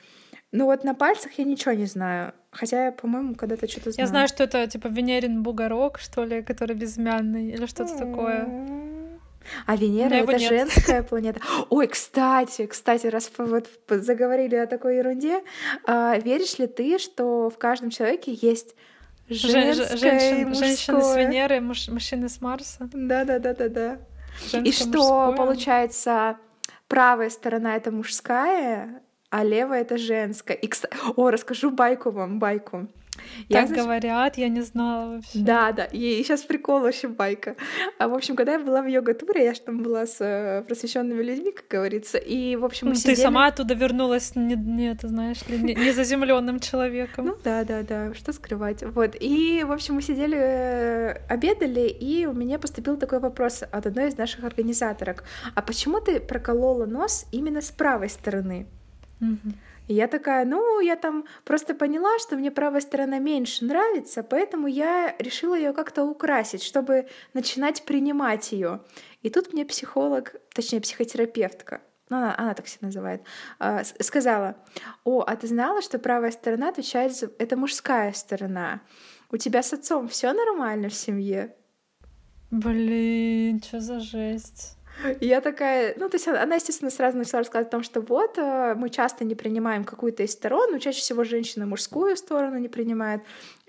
Ну 0.52 0.66
вот 0.66 0.84
на 0.84 0.94
пальцах 0.94 1.32
я 1.38 1.44
ничего 1.44 1.72
не 1.72 1.86
знаю. 1.86 2.34
Хотя 2.50 2.86
я, 2.86 2.92
по-моему, 2.92 3.34
когда-то 3.34 3.66
что-то 3.66 3.90
знаю. 3.90 4.06
Я 4.06 4.06
знаю, 4.06 4.28
что 4.28 4.44
это 4.44 4.66
типа 4.66 4.88
Венерин 4.88 5.42
бугорок, 5.42 5.98
что 5.98 6.24
ли, 6.24 6.42
который 6.42 6.76
безымянный, 6.76 7.48
или 7.50 7.64
что-то 7.66 7.96
такое. 7.96 8.46
А 9.66 9.76
Венера 9.76 10.14
это 10.14 10.38
нет. 10.38 10.50
женская 10.50 11.02
планета. 11.02 11.40
Ой, 11.70 11.86
кстати, 11.88 12.66
кстати, 12.66 13.06
раз 13.06 13.30
вот 13.38 13.68
заговорили 13.88 14.54
о 14.56 14.66
такой 14.66 14.98
ерунде, 14.98 15.42
а, 15.84 16.16
веришь 16.18 16.58
ли 16.58 16.66
ты, 16.66 16.98
что 16.98 17.50
в 17.50 17.58
каждом 17.58 17.90
человеке 17.90 18.38
есть 18.40 18.76
женское 19.28 19.96
Женщин, 19.96 20.50
и 20.50 20.54
Женщины 20.54 21.02
с 21.02 21.16
Венеры, 21.16 21.60
муж, 21.60 21.88
мужчины 21.88 22.28
с 22.28 22.40
Марса? 22.40 22.88
Да, 22.92 23.24
да, 23.24 23.38
да, 23.38 23.54
да, 23.54 23.68
да. 23.68 23.98
Женское, 24.40 24.62
и 24.62 24.72
что 24.72 24.86
мужское. 24.86 25.36
получается 25.36 26.36
правая 26.88 27.30
сторона 27.30 27.76
это 27.76 27.90
мужская, 27.90 29.02
а 29.32 29.44
левая 29.44 29.80
это 29.80 29.96
женская. 29.96 30.52
И, 30.52 30.68
кстати, 30.68 30.94
о, 31.16 31.30
расскажу 31.30 31.70
байку 31.70 32.10
вам, 32.10 32.38
байку. 32.38 32.86
Я, 33.48 33.60
так 33.60 33.68
значит... 33.68 33.84
говорят, 33.84 34.38
я 34.38 34.48
не 34.48 34.60
знала 34.60 35.14
вообще. 35.14 35.38
Да, 35.38 35.72
да, 35.72 35.84
и 35.84 36.22
сейчас 36.22 36.42
прикол 36.42 36.80
вообще 36.80 37.08
байка. 37.08 37.56
А, 37.98 38.08
в 38.08 38.14
общем, 38.14 38.36
когда 38.36 38.52
я 38.52 38.58
была 38.58 38.82
в 38.82 38.86
йога-туре, 38.86 39.44
я 39.44 39.54
же 39.54 39.60
там 39.60 39.82
была 39.82 40.06
с 40.06 40.16
э, 40.20 40.62
просвещенными 40.66 41.22
людьми, 41.22 41.52
как 41.52 41.64
говорится, 41.68 42.18
и, 42.18 42.56
в 42.56 42.64
общем, 42.64 42.88
ну, 42.88 42.94
сидели... 42.94 43.14
Ты 43.14 43.22
сама 43.22 43.46
оттуда 43.46 43.72
вернулась, 43.72 44.36
не, 44.36 44.54
не 44.54 44.90
это 44.90 45.08
знаешь 45.08 45.46
ли, 45.48 45.58
не, 45.58 45.74
не 45.74 45.92
заземленным 45.92 46.60
человеком. 46.60 47.26
Ну 47.26 47.36
да, 47.42 47.64
да, 47.64 47.82
да, 47.82 48.12
что 48.14 48.34
скрывать. 48.34 48.82
Вот, 48.82 49.16
и, 49.18 49.64
в 49.64 49.72
общем, 49.72 49.94
мы 49.94 50.02
сидели, 50.02 50.36
э, 50.36 51.12
обедали, 51.28 51.88
и 51.88 52.26
у 52.26 52.34
меня 52.34 52.58
поступил 52.58 52.98
такой 52.98 53.20
вопрос 53.20 53.62
от 53.62 53.86
одной 53.86 54.08
из 54.08 54.18
наших 54.18 54.44
организаторок. 54.44 55.24
А 55.54 55.62
почему 55.62 56.00
ты 56.00 56.20
проколола 56.20 56.84
нос 56.84 57.26
именно 57.32 57.62
с 57.62 57.70
правой 57.70 58.10
стороны? 58.10 58.66
И 59.88 59.94
я 59.94 60.06
такая, 60.06 60.44
ну, 60.44 60.80
я 60.80 60.96
там 60.96 61.24
просто 61.44 61.74
поняла, 61.74 62.18
что 62.18 62.36
мне 62.36 62.50
правая 62.50 62.80
сторона 62.80 63.18
меньше 63.18 63.64
нравится, 63.64 64.22
поэтому 64.22 64.68
я 64.68 65.14
решила 65.18 65.54
ее 65.56 65.72
как-то 65.72 66.04
украсить, 66.04 66.62
чтобы 66.62 67.08
начинать 67.34 67.84
принимать 67.84 68.52
ее. 68.52 68.80
И 69.22 69.30
тут 69.30 69.52
мне 69.52 69.66
психолог, 69.66 70.36
точнее 70.54 70.80
психотерапевтка, 70.80 71.80
ну, 72.08 72.18
она, 72.18 72.34
она 72.38 72.54
так 72.54 72.68
себя 72.68 72.86
называет, 72.86 73.22
э, 73.58 73.82
сказала, 74.00 74.56
о, 75.04 75.22
а 75.22 75.34
ты 75.34 75.46
знала, 75.46 75.82
что 75.82 75.98
правая 75.98 76.30
сторона 76.30 76.68
отвечает 76.68 77.16
за... 77.16 77.30
Это 77.38 77.56
мужская 77.56 78.12
сторона. 78.12 78.82
У 79.30 79.36
тебя 79.36 79.62
с 79.62 79.72
отцом 79.72 80.08
все 80.08 80.32
нормально 80.32 80.90
в 80.90 80.94
семье? 80.94 81.56
Блин, 82.50 83.62
что 83.62 83.80
за 83.80 84.00
жесть? 84.00 84.76
Я 85.20 85.40
такая, 85.40 85.94
ну, 85.96 86.08
то 86.08 86.16
есть 86.16 86.28
она, 86.28 86.56
естественно, 86.56 86.90
сразу 86.90 87.16
начала 87.16 87.40
рассказывать 87.40 87.68
о 87.68 87.70
том, 87.70 87.82
что 87.82 88.00
вот, 88.00 88.38
э, 88.38 88.74
мы 88.76 88.90
часто 88.90 89.24
не 89.24 89.34
принимаем 89.34 89.84
какую-то 89.84 90.22
из 90.22 90.32
сторон, 90.32 90.70
но 90.72 90.78
чаще 90.78 91.00
всего 91.00 91.24
женщина 91.24 91.66
мужскую 91.66 92.16
сторону 92.16 92.58
не 92.58 92.68
принимает, 92.68 93.22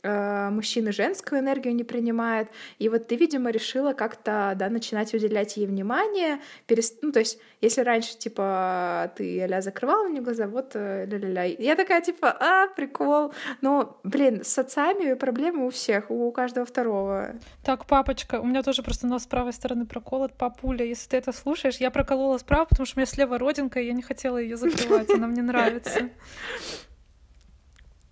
мужчины 0.04 0.92
женскую 0.92 1.39
энергию 1.39 1.76
не 1.76 1.84
принимают. 1.84 2.50
И 2.80 2.89
вот 2.89 3.08
ты, 3.08 3.16
видимо, 3.16 3.52
решила 3.52 3.94
как-то, 3.94 4.54
да, 4.56 4.70
начинать 4.70 5.13
уделять 5.13 5.58
ей 5.58 5.68
внимание. 5.68 6.39
Перест... 6.68 7.00
Ну, 7.02 7.12
то 7.12 7.20
есть, 7.20 7.39
если 7.62 7.82
раньше, 7.82 8.18
типа, 8.18 9.12
ты 9.16 9.42
а 9.44 9.62
закрывала 9.62 10.08
мне 10.08 10.22
глаза, 10.22 10.48
вот 10.48 10.72
э, 10.74 11.06
ля-ля-ля. 11.06 11.56
Я 11.60 11.76
такая, 11.76 12.02
типа, 12.02 12.36
а, 12.39 12.68
прикол. 12.68 13.34
Но, 13.62 14.00
блин, 14.04 14.44
с 14.44 14.58
отцами 14.58 15.13
проблемы 15.13 15.68
у 15.68 15.70
всех, 15.70 16.12
у 16.12 16.32
каждого 16.32 16.66
второго. 16.66 17.36
Так, 17.63 17.86
папочка, 17.86 18.39
у 18.42 18.46
меня 18.46 18.63
тоже 18.63 18.84
просто 18.84 19.08
нос 19.08 19.24
с 19.24 19.28
правой 19.28 19.54
стороны 19.54 19.86
проколот, 19.86 20.34
папуля, 20.34 20.86
если 20.86 21.10
ты 21.10 21.18
это 21.18 21.32
слушаешь, 21.32 21.78
я 21.78 21.92
проколола 21.92 22.38
справа, 22.38 22.66
потому 22.66 22.86
что 22.86 22.98
у 22.98 23.00
меня 23.00 23.06
слева 23.06 23.38
родинка, 23.38 23.80
и 23.80 23.86
я 23.86 23.94
не 23.94 24.02
хотела 24.02 24.38
ее 24.38 24.58
закрывать, 24.58 25.10
она 25.10 25.28
мне 25.28 25.42
нравится. 25.42 26.10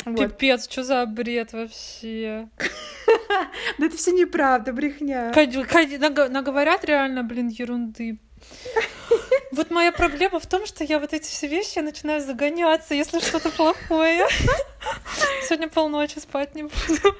Вот. 0.06 0.18
Пипец, 0.18 0.70
что 0.70 0.84
за 0.84 1.06
бред 1.06 1.54
вообще? 1.54 2.50
Да 3.78 3.86
это 3.88 3.98
все 3.98 4.12
неправда, 4.12 4.74
брехня. 4.74 5.32
Наговорят 6.30 6.86
реально, 6.86 7.24
блин, 7.24 7.48
ерунды. 7.48 8.20
Вот 9.52 9.70
моя 9.70 9.92
проблема 9.92 10.40
в 10.40 10.46
том, 10.48 10.66
что 10.66 10.84
я 10.86 10.98
вот 10.98 11.14
эти 11.14 11.28
все 11.28 11.48
вещи 11.48 11.74
я 11.76 11.82
начинаю 11.82 12.22
загоняться, 12.22 12.94
если 12.96 13.20
что-то 13.20 13.50
плохое. 13.50 14.26
Сегодня 15.44 15.68
полночи 15.68 16.20
спать 16.20 16.56
не 16.56 16.64
буду. 16.64 17.18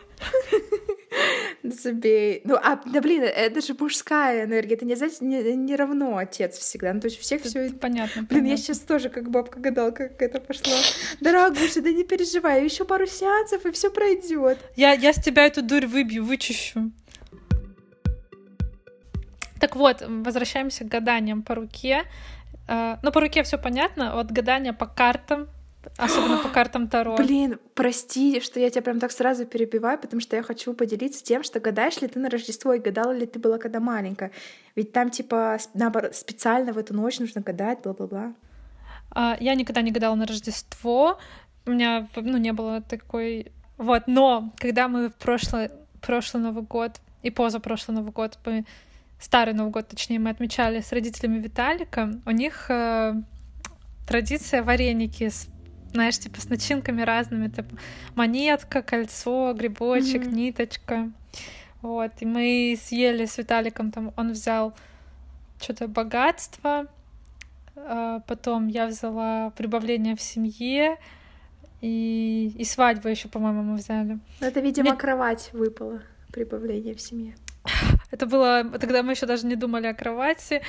Забей. 1.64 2.42
Ну, 2.44 2.56
а, 2.56 2.82
да 2.86 3.02
блин, 3.02 3.24
это 3.24 3.62
же 3.62 3.76
мужская 3.80 4.46
энергия, 4.46 4.76
это 4.76 4.86
не, 4.86 4.96
знаете, 4.96 5.18
не, 5.22 5.56
не 5.56 5.76
равно 5.76 6.18
отец 6.18 6.58
всегда. 6.58 6.94
Ну, 6.94 7.00
то 7.00 7.08
есть 7.08 7.20
у 7.20 7.22
всех 7.22 7.44
все 7.44 7.70
понятно. 7.72 8.24
Блин, 8.24 8.28
понятно. 8.28 8.48
я 8.48 8.58
сейчас 8.58 8.80
тоже 8.80 9.10
как 9.10 9.30
бабка 9.30 9.60
гадалка, 9.60 10.10
как 10.10 10.22
это 10.22 10.42
пошло. 10.42 10.74
Дорогуша, 11.20 11.82
да 11.82 11.92
не 11.92 12.04
переживай, 12.04 12.64
еще 12.64 12.84
пару 12.84 13.06
сеансов, 13.06 13.66
и 13.66 13.72
все 13.72 13.92
пройдет. 13.92 14.58
Я, 14.76 14.94
я 14.94 15.14
с 15.14 15.22
тебя 15.22 15.46
эту 15.46 15.62
дурь 15.62 15.86
выбью, 15.86 16.26
вычищу. 16.26 16.92
Так 19.60 19.76
вот, 19.76 20.04
возвращаемся 20.08 20.84
к 20.84 20.88
гаданиям 20.88 21.44
по 21.44 21.54
руке. 21.54 22.04
А, 22.68 23.00
ну, 23.04 23.12
по 23.12 23.22
руке 23.22 23.44
все 23.44 23.60
понятно. 23.60 24.16
Вот 24.16 24.32
гадания 24.32 24.74
по 24.74 24.88
картам 24.88 25.48
Особенно 25.98 26.38
по 26.38 26.50
картам 26.54 26.88
Таро. 26.88 27.16
Блин, 27.16 27.60
прости, 27.74 28.40
что 28.42 28.60
я 28.60 28.70
тебя 28.70 28.82
прям 28.82 29.00
так 29.00 29.12
сразу 29.12 29.46
перебиваю, 29.46 29.98
потому 29.98 30.22
что 30.22 30.36
я 30.36 30.44
хочу 30.44 30.74
поделиться 30.74 31.24
тем, 31.24 31.44
что 31.44 31.60
гадаешь 31.60 32.02
ли 32.02 32.08
ты 32.08 32.20
на 32.20 32.30
Рождество 32.30 32.74
и 32.74 32.80
гадала 32.80 33.12
ли 33.12 33.26
ты 33.26 33.40
была 33.40 33.58
когда 33.58 33.80
маленькая. 33.80 34.32
Ведь 34.76 34.92
там, 34.92 35.10
типа, 35.10 35.58
наоборот, 35.74 36.16
специально 36.16 36.74
в 36.74 36.78
эту 36.78 36.94
ночь 36.94 37.20
нужно 37.20 37.42
гадать, 37.42 37.80
бла-бла-бла. 37.84 38.34
А, 39.12 39.38
я 39.40 39.56
никогда 39.56 39.82
не 39.82 39.92
гадала 39.92 40.16
на 40.16 40.26
Рождество. 40.26 41.20
У 41.66 41.72
меня, 41.72 42.08
ну, 42.16 42.38
не 42.38 42.54
было 42.54 42.82
такой... 42.82 43.52
Вот, 43.78 44.04
но 44.06 44.54
когда 44.58 44.88
мы 44.88 45.10
в 45.10 45.16
прошлый, 45.16 45.70
прошлый 46.02 46.44
Новый 46.44 46.64
год 46.64 47.00
и 47.24 47.32
позапрошлый 47.32 47.98
Новый 47.98 48.12
год, 48.12 48.38
мы 48.46 48.66
старый 49.20 49.54
Новый 49.54 49.72
год, 49.72 49.88
точнее, 49.88 50.20
мы 50.20 50.30
отмечали 50.30 50.82
с 50.82 50.92
родителями 50.92 51.40
Виталика, 51.40 52.12
у 52.26 52.32
них 52.32 52.66
э, 52.70 53.16
традиция 54.08 54.62
вареники 54.62 55.30
с 55.30 55.48
знаешь, 55.94 56.18
типа 56.20 56.40
с 56.42 56.50
начинками 56.50 57.02
разными, 57.02 57.48
типа 57.48 57.76
монетка, 58.16 58.82
кольцо, 58.82 59.54
грибочек, 59.54 60.24
mm-hmm. 60.24 60.34
ниточка. 60.34 61.12
Вот, 61.82 62.12
и 62.20 62.26
мы 62.26 62.78
съели 62.80 63.26
с 63.26 63.38
Виталиком, 63.38 63.92
там 63.92 64.14
он 64.16 64.32
взял 64.34 64.74
что-то 65.60 65.88
богатство, 65.88 66.88
а 67.76 68.20
потом 68.28 68.68
я 68.68 68.88
взяла 68.88 69.52
прибавление 69.52 70.16
в 70.16 70.22
семье, 70.22 70.98
и, 71.82 72.54
и 72.56 72.64
свадьбу 72.64 73.08
еще, 73.08 73.28
по-моему, 73.28 73.64
мы 73.64 73.76
взяли. 73.78 74.20
Это, 74.40 74.60
видимо, 74.60 74.92
Мне... 74.92 75.00
кровать 75.00 75.50
выпала, 75.54 76.02
прибавление 76.32 76.94
в 76.94 77.02
семье. 77.02 77.36
Это 78.12 78.26
было, 78.26 78.64
тогда 78.64 79.04
мы 79.04 79.14
еще 79.14 79.26
даже 79.26 79.48
не 79.48 79.56
думали 79.56 79.88
о 79.88 79.94
кровати, 79.94 80.62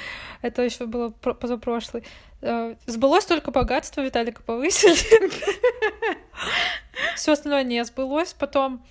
это 0.42 0.62
еще 0.62 0.86
было 0.86 1.10
позапрошлый. 1.10 2.04
Э, 2.40 2.76
сбылось 2.86 3.24
только 3.24 3.50
богатство, 3.50 4.00
Виталика 4.00 4.42
повысили. 4.42 4.94
Все 7.16 7.32
остальное 7.32 7.64
не 7.64 7.84
сбылось. 7.84 8.32
Потом 8.32 8.84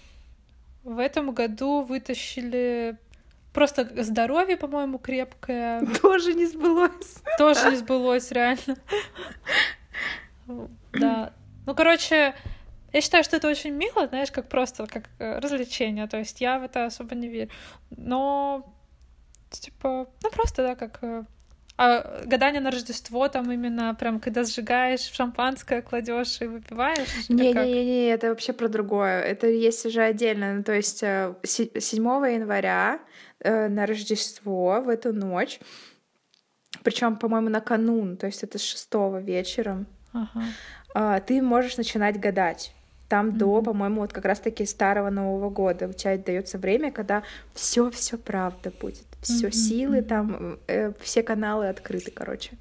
в 0.83 0.99
этом 0.99 1.31
году 1.31 1.81
вытащили 1.81 2.97
просто 3.53 3.89
здоровье, 4.03 4.57
по-моему, 4.57 4.99
крепкое. 4.99 5.85
Тоже 6.01 6.33
не 6.33 6.45
сбылось. 6.45 7.21
Тоже 7.37 7.71
не 7.71 7.77
сбылось, 7.77 8.31
реально. 8.31 8.77
Да. 10.93 11.33
Ну, 11.65 11.75
короче, 11.75 12.33
я 12.93 13.01
считаю, 13.01 13.23
что 13.23 13.37
это 13.37 13.47
очень 13.47 13.71
мило, 13.71 14.07
знаешь, 14.07 14.31
как 14.31 14.49
просто 14.49 14.85
как 14.85 15.03
э, 15.19 15.39
развлечение. 15.39 16.07
То 16.07 16.17
есть 16.17 16.41
я 16.41 16.59
в 16.59 16.63
это 16.63 16.85
особо 16.85 17.15
не 17.15 17.27
верю. 17.27 17.49
Но, 17.89 18.73
типа, 19.49 20.07
ну 20.23 20.31
просто, 20.31 20.63
да, 20.63 20.75
как 20.75 20.99
э, 21.01 21.23
а 21.77 22.23
гадание 22.25 22.61
на 22.61 22.69
Рождество, 22.69 23.27
там 23.29 23.51
именно 23.51 23.95
прям, 23.95 24.19
когда 24.19 24.43
сжигаешь 24.43 25.11
шампанское, 25.11 25.81
кладешь 25.81 26.41
и 26.41 26.47
выпиваешь? 26.47 27.29
Не-не-не, 27.29 28.09
это 28.09 28.29
вообще 28.29 28.53
про 28.53 28.67
другое. 28.67 29.21
Это 29.21 29.47
есть 29.47 29.85
уже 29.85 30.01
отдельно. 30.01 30.53
Ну, 30.53 30.63
то 30.63 30.73
есть 30.73 30.99
7 30.99 31.05
э, 31.05 32.33
января 32.33 32.99
на 33.43 33.87
Рождество 33.87 34.81
в 34.81 34.89
эту 34.89 35.13
ночь, 35.13 35.59
причем, 36.83 37.15
по-моему, 37.15 37.49
на 37.49 37.61
канун, 37.61 38.17
то 38.17 38.27
есть 38.27 38.43
это 38.43 38.59
с 38.59 38.63
6 38.63 38.87
вечером, 39.23 39.87
ага. 40.13 40.43
А, 40.93 41.19
ты 41.19 41.41
можешь 41.41 41.77
начинать 41.77 42.19
гадать 42.19 42.73
там 43.11 43.27
mm-hmm. 43.27 43.37
до, 43.37 43.61
по-моему, 43.61 44.01
вот 44.01 44.13
как 44.13 44.25
раз-таки 44.25 44.65
старого 44.65 45.09
Нового 45.09 45.49
года. 45.49 45.87
У 45.87 45.93
тебя 45.93 46.17
дается 46.17 46.57
время, 46.57 46.91
когда 46.91 47.23
все, 47.53 47.89
все 47.89 48.17
правда 48.17 48.71
будет. 48.81 49.03
Все 49.21 49.47
mm-hmm. 49.47 49.51
силы 49.51 50.01
там, 50.01 50.59
э, 50.67 50.93
все 51.01 51.21
каналы 51.21 51.67
открыты, 51.67 52.09
короче. 52.09 52.51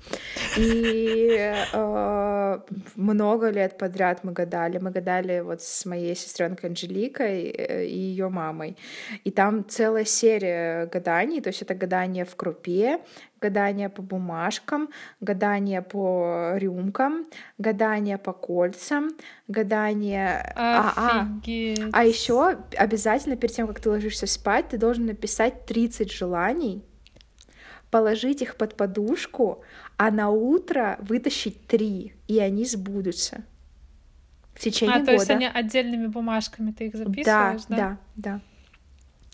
И 0.58 1.54
э, 1.72 2.58
много 2.96 3.50
лет 3.50 3.78
подряд 3.78 4.24
мы 4.24 4.32
гадали. 4.32 4.78
Мы 4.78 4.90
гадали 4.90 5.40
вот 5.40 5.62
с 5.62 5.86
моей 5.86 6.16
сестренкой 6.16 6.70
Анжеликой 6.70 7.44
э, 7.44 7.86
и 7.86 7.96
ее 7.96 8.28
мамой. 8.28 8.76
И 9.24 9.30
там 9.30 9.64
целая 9.68 10.04
серия 10.04 10.86
гаданий. 10.86 11.40
То 11.40 11.50
есть 11.50 11.62
это 11.62 11.74
гадание 11.74 12.24
в 12.24 12.34
крупе, 12.34 12.98
гадание 13.40 13.88
по 13.88 14.02
бумажкам, 14.02 14.90
гадание 15.20 15.82
по 15.82 16.52
рюмкам, 16.56 17.26
гадание 17.58 18.18
по 18.18 18.32
кольцам, 18.32 19.10
гадание... 19.48 20.52
А, 20.56 20.92
а, 20.96 21.28
а 21.92 22.04
еще 22.04 22.58
обязательно 22.76 23.36
перед 23.36 23.54
тем, 23.54 23.66
как 23.66 23.80
ты 23.80 23.90
ложишься 23.90 24.26
спать, 24.26 24.68
ты 24.68 24.78
должен 24.78 25.06
написать 25.06 25.66
30 25.66 26.12
желаний, 26.12 26.84
положить 27.90 28.42
их 28.42 28.56
под 28.56 28.76
подушку, 28.76 29.62
а 29.96 30.10
на 30.10 30.30
утро 30.30 30.98
вытащить 31.00 31.66
три, 31.66 32.14
и 32.28 32.38
они 32.38 32.64
сбудутся. 32.64 33.44
В 34.54 34.60
течение 34.60 34.96
а, 34.96 34.98
года. 34.98 35.06
то 35.06 35.12
есть 35.12 35.30
они 35.30 35.46
отдельными 35.46 36.06
бумажками 36.06 36.72
ты 36.72 36.88
их 36.88 36.94
записываешь, 36.94 37.62
да? 37.68 37.76
Да, 37.76 37.76
да, 37.76 37.98
да. 38.16 38.40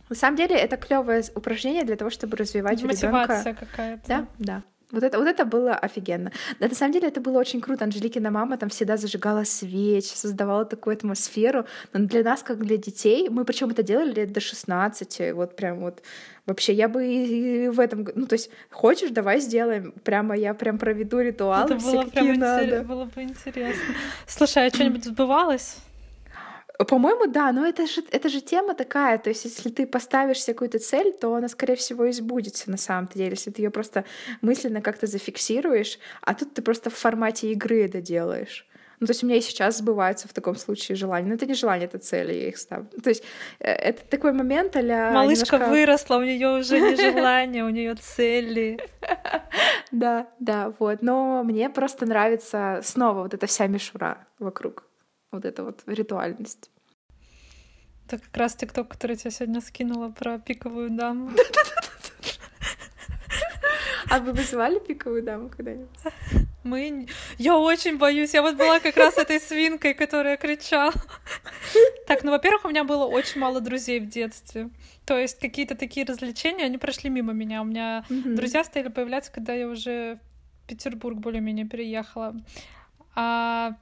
На 0.08 0.16
самом 0.16 0.36
деле 0.36 0.56
это 0.56 0.76
клевое 0.76 1.24
упражнение 1.34 1.84
для 1.84 1.96
того, 1.96 2.10
чтобы 2.10 2.36
развивать 2.36 2.82
у 2.82 2.88
ребенка. 2.88 3.56
какая-то. 3.58 4.06
Да, 4.06 4.26
да. 4.38 4.62
Вот 4.92 5.02
это, 5.02 5.18
вот 5.18 5.26
это 5.26 5.44
было 5.44 5.74
офигенно. 5.74 6.30
Да, 6.60 6.68
на 6.68 6.74
самом 6.74 6.92
деле 6.92 7.08
это 7.08 7.20
было 7.20 7.40
очень 7.40 7.60
круто. 7.60 7.84
Анжеликина 7.84 8.30
мама 8.30 8.56
там 8.56 8.68
всегда 8.68 8.96
зажигала 8.96 9.42
свечи, 9.42 10.14
создавала 10.14 10.64
такую 10.64 10.94
атмосферу. 10.94 11.66
Но 11.92 12.06
для 12.06 12.22
нас, 12.22 12.44
как 12.44 12.64
для 12.64 12.76
детей, 12.76 13.28
мы 13.28 13.44
причем 13.44 13.70
это 13.70 13.82
делали 13.82 14.12
лет 14.12 14.32
до 14.32 14.40
16. 14.40 15.34
Вот 15.34 15.56
прям 15.56 15.80
вот 15.80 16.02
вообще 16.46 16.72
я 16.72 16.88
бы 16.88 17.04
и 17.04 17.68
в 17.68 17.80
этом... 17.80 18.06
Ну, 18.14 18.26
то 18.26 18.34
есть, 18.34 18.50
хочешь, 18.70 19.10
давай 19.10 19.40
сделаем. 19.40 19.92
Прямо 20.04 20.36
я 20.36 20.54
прям 20.54 20.78
проведу 20.78 21.18
ритуал. 21.18 21.66
Это 21.66 21.74
было 21.74 22.02
прям 22.02 22.36
интерес... 22.36 22.86
было 22.86 23.04
бы 23.06 23.22
интересно. 23.22 23.94
Слушай, 24.28 24.68
а 24.68 24.70
что-нибудь 24.70 25.04
сбывалось? 25.04 25.78
По-моему, 26.84 27.26
да, 27.26 27.52
но 27.52 27.66
это 27.66 27.86
же, 27.86 28.02
это 28.10 28.28
же 28.28 28.40
тема 28.40 28.74
такая, 28.74 29.18
то 29.18 29.30
есть 29.30 29.44
если 29.44 29.70
ты 29.70 29.86
поставишь 29.86 30.42
себе 30.42 30.54
какую-то 30.54 30.78
цель, 30.78 31.12
то 31.12 31.34
она, 31.34 31.48
скорее 31.48 31.76
всего, 31.76 32.04
и 32.04 32.12
сбудется 32.12 32.70
на 32.70 32.76
самом 32.76 33.08
деле, 33.14 33.30
если 33.30 33.50
ты 33.50 33.62
ее 33.62 33.70
просто 33.70 34.04
мысленно 34.42 34.82
как-то 34.82 35.06
зафиксируешь, 35.06 35.98
а 36.20 36.34
тут 36.34 36.54
ты 36.54 36.62
просто 36.62 36.90
в 36.90 36.94
формате 36.94 37.52
игры 37.52 37.84
это 37.84 38.00
делаешь. 38.00 38.66
Ну, 39.00 39.06
то 39.06 39.10
есть 39.10 39.22
у 39.22 39.26
меня 39.26 39.36
и 39.36 39.40
сейчас 39.42 39.78
сбываются 39.78 40.26
в 40.26 40.32
таком 40.32 40.56
случае 40.56 40.96
желания. 40.96 41.28
Но 41.28 41.34
это 41.34 41.46
не 41.46 41.54
желание, 41.54 41.86
это 41.86 41.98
цели, 41.98 42.32
я 42.32 42.48
их 42.48 42.56
ставлю. 42.56 42.88
То 43.02 43.10
есть 43.10 43.22
э, 43.58 43.70
это 43.70 44.02
такой 44.08 44.32
момент 44.32 44.74
а 44.76 45.12
Малышка 45.12 45.56
немножко... 45.56 45.70
выросла, 45.70 46.16
у 46.16 46.22
нее 46.22 46.58
уже 46.58 46.80
не 46.80 46.96
желание, 47.12 47.64
у 47.64 47.68
нее 47.68 47.94
цели. 47.94 48.78
Да, 49.92 50.28
да, 50.40 50.72
вот. 50.78 51.02
Но 51.02 51.42
мне 51.44 51.68
просто 51.68 52.06
нравится 52.06 52.80
снова 52.82 53.24
вот 53.24 53.34
эта 53.34 53.46
вся 53.46 53.66
мишура 53.66 54.26
вокруг 54.38 54.84
вот 55.32 55.44
эта 55.44 55.64
вот 55.64 55.82
ритуальность. 55.86 56.70
Это 58.06 58.18
как 58.18 58.36
раз 58.36 58.54
тикток, 58.54 58.88
который 58.88 59.18
я 59.22 59.30
сегодня 59.30 59.60
скинула 59.60 60.10
про 60.10 60.38
пиковую 60.38 60.90
даму. 60.90 61.30
А 64.08 64.20
вы 64.20 64.32
вызывали 64.32 64.78
пиковую 64.78 65.22
даму 65.22 65.48
когда-нибудь? 65.48 65.88
Мы... 66.62 67.06
Я 67.38 67.58
очень 67.58 67.98
боюсь. 67.98 68.34
Я 68.34 68.42
вот 68.42 68.56
была 68.56 68.80
как 68.80 68.96
раз 68.96 69.18
этой 69.18 69.40
свинкой, 69.40 69.94
которая 69.94 70.36
кричала. 70.36 70.92
Так, 72.06 72.22
ну, 72.22 72.30
во-первых, 72.30 72.64
у 72.64 72.68
меня 72.68 72.84
было 72.84 73.04
очень 73.04 73.40
мало 73.40 73.60
друзей 73.60 74.00
в 74.00 74.08
детстве. 74.08 74.70
То 75.04 75.18
есть 75.18 75.40
какие-то 75.40 75.74
такие 75.74 76.06
развлечения, 76.06 76.64
они 76.64 76.78
прошли 76.78 77.10
мимо 77.10 77.32
меня. 77.32 77.62
У 77.62 77.64
меня 77.64 78.04
друзья 78.08 78.62
стали 78.64 78.88
появляться, 78.88 79.32
когда 79.32 79.54
я 79.54 79.68
уже 79.68 80.20
в 80.62 80.68
Петербург 80.68 81.18
более-менее 81.18 81.66
переехала. 81.66 82.36
А 83.14 83.76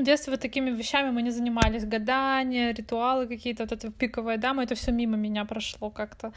в 0.00 0.04
детстве 0.04 0.32
вот 0.32 0.40
такими 0.40 0.70
вещами 0.70 1.10
мы 1.10 1.22
не 1.22 1.30
занимались. 1.30 1.84
Гадания, 1.84 2.72
ритуалы 2.74 3.26
какие-то, 3.26 3.64
вот 3.64 3.72
эта 3.72 3.90
пиковая 3.90 4.36
дама, 4.36 4.62
это 4.62 4.74
все 4.74 4.92
мимо 4.92 5.16
меня 5.16 5.44
прошло 5.44 5.90
как-то. 5.90 6.32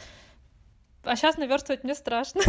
А 1.03 1.15
сейчас 1.15 1.37
наверстывать 1.37 1.83
мне 1.83 1.95
страшно. 1.95 2.41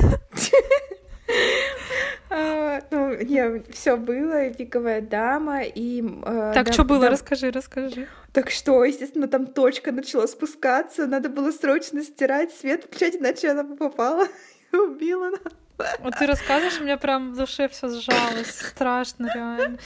А, 2.30 2.80
ну, 2.90 3.14
не, 3.22 3.62
все 3.72 3.96
было, 3.96 4.46
и 4.46 4.54
пиковая 4.54 5.00
дама, 5.00 5.62
и... 5.62 6.02
Э, 6.24 6.52
так, 6.54 6.72
что 6.72 6.84
было? 6.84 7.08
Расскажи, 7.08 7.50
расскажи. 7.50 8.08
Так 8.32 8.50
что, 8.50 8.84
естественно, 8.84 9.28
там 9.28 9.46
точка 9.46 9.92
начала 9.92 10.26
спускаться, 10.26 11.06
надо 11.06 11.28
было 11.28 11.52
срочно 11.52 12.02
стирать, 12.02 12.52
свет 12.52 12.84
включать, 12.84 13.16
иначе 13.16 13.50
она 13.50 13.62
попала 13.62 14.26
и 14.72 14.76
убила 14.76 15.30
нас. 15.30 15.52
Вот 15.76 16.14
ты 16.18 16.26
рассказываешь, 16.26 16.80
у 16.80 16.84
меня 16.84 16.96
прям 16.96 17.32
в 17.32 17.36
душе 17.36 17.68
все 17.68 17.88
сжалось. 17.88 18.50
Страшно, 18.50 19.28
реально. 19.34 19.78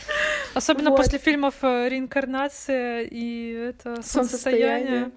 Особенно 0.55 0.91
вот. 0.91 0.97
после 0.97 1.19
фильмов 1.19 1.55
э, 1.63 1.89
«Реинкарнация» 1.89 3.03
и 3.03 3.53
это 3.53 4.03
«Солнцестояние». 4.03 5.11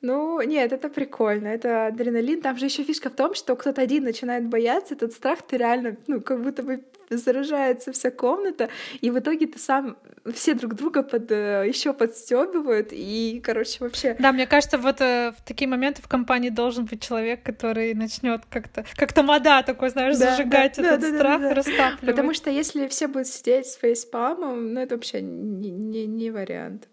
Ну, 0.00 0.40
нет, 0.42 0.72
это 0.72 0.88
прикольно, 0.88 1.48
это 1.48 1.86
адреналин. 1.86 2.40
Там 2.40 2.56
же 2.56 2.64
еще 2.66 2.84
фишка 2.84 3.10
в 3.10 3.14
том, 3.14 3.34
что 3.34 3.54
кто-то 3.54 3.82
один 3.82 4.04
начинает 4.04 4.48
бояться, 4.48 4.94
этот 4.94 5.12
страх 5.12 5.42
ты 5.42 5.56
реально, 5.58 5.96
ну, 6.06 6.20
как 6.20 6.42
будто 6.42 6.62
бы 6.62 6.82
заражается 7.10 7.92
вся 7.92 8.10
комната, 8.10 8.68
и 9.00 9.10
в 9.10 9.18
итоге 9.18 9.46
ты 9.46 9.58
сам 9.58 9.96
все 10.34 10.54
друг 10.54 10.74
друга 10.74 11.02
под 11.02 11.30
э, 11.30 11.64
еще 11.66 11.92
подстебывают, 11.92 12.88
и, 12.92 13.40
короче, 13.44 13.78
вообще. 13.80 14.16
Да, 14.18 14.32
мне 14.32 14.46
кажется, 14.46 14.78
вот 14.78 15.00
э, 15.00 15.32
в 15.36 15.42
такие 15.44 15.68
моменты 15.68 16.02
в 16.02 16.08
компании 16.08 16.50
должен 16.50 16.84
быть 16.84 17.02
человек, 17.02 17.42
который 17.42 17.94
начнет 17.94 18.42
как-то, 18.48 18.84
как 18.96 19.12
тамада 19.12 19.62
такой, 19.62 19.90
знаешь, 19.90 20.16
да, 20.16 20.30
зажигать 20.30 20.76
да, 20.76 20.94
этот 20.94 21.00
да, 21.00 21.16
страх, 21.16 21.40
да, 21.40 21.48
да, 21.48 21.54
растапливать. 21.54 22.00
Потому 22.00 22.34
что 22.34 22.50
если 22.50 22.86
все 22.88 23.08
будут 23.08 23.26
сидеть 23.26 23.66
с 23.66 23.76
фейспамом, 23.76 24.72
ну 24.74 24.80
это 24.80 24.94
вообще 24.94 25.20
не, 25.22 25.70
не, 25.70 26.06
не 26.06 26.30
вариант. 26.30 26.88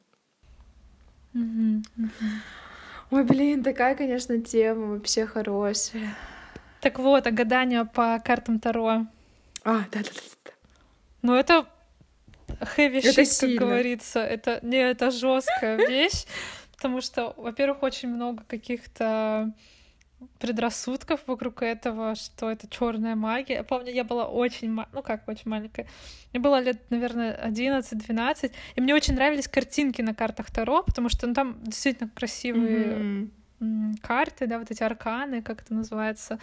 Ой, 3.11 3.23
блин, 3.23 3.63
такая, 3.63 3.95
конечно, 3.95 4.39
тема 4.39 4.93
вообще 4.93 5.25
хорошая. 5.25 6.15
Так 6.81 6.99
вот, 6.99 7.27
а 7.27 7.31
гадание 7.31 7.85
по 7.85 8.21
картам 8.23 8.59
Таро. 8.59 9.05
А, 9.69 9.85
да-да-да. 9.91 10.51
Ну, 11.21 11.35
это 11.35 11.67
heavy 12.77 12.97
Это 12.97 13.09
shit, 13.09 13.15
как 13.15 13.27
сильно. 13.27 13.59
говорится. 13.65 14.19
Это, 14.19 14.59
не, 14.63 14.77
это 14.77 15.11
жесткая 15.11 15.77
вещь, 15.87 16.25
потому 16.75 17.01
что, 17.01 17.33
во-первых, 17.37 17.83
очень 17.83 18.09
много 18.09 18.43
каких-то 18.47 19.53
предрассудков 20.39 21.21
вокруг 21.27 21.61
этого, 21.61 22.15
что 22.15 22.49
это 22.49 22.67
черная 22.67 23.15
магия. 23.15 23.55
Я 23.55 23.63
помню, 23.63 23.93
я 23.93 24.03
была 24.03 24.27
очень, 24.27 24.71
ма- 24.71 24.89
ну 24.91 25.01
как 25.03 25.27
очень 25.27 25.49
маленькая, 25.49 25.87
мне 26.33 26.41
было 26.41 26.59
лет, 26.59 26.89
наверное, 26.89 27.39
11-12, 27.47 28.51
и 28.75 28.81
мне 28.81 28.95
очень 28.95 29.13
нравились 29.13 29.47
картинки 29.47 30.01
на 30.01 30.13
картах 30.15 30.51
Таро, 30.51 30.83
потому 30.83 31.09
что 31.09 31.27
ну, 31.27 31.33
там 31.33 31.63
действительно 31.63 32.09
красивые 32.09 33.29
м, 33.61 33.95
карты, 34.01 34.47
да, 34.47 34.59
вот 34.59 34.71
эти 34.71 34.83
арканы, 34.83 35.41
как 35.41 35.61
это 35.61 35.73
называется. 35.73 36.39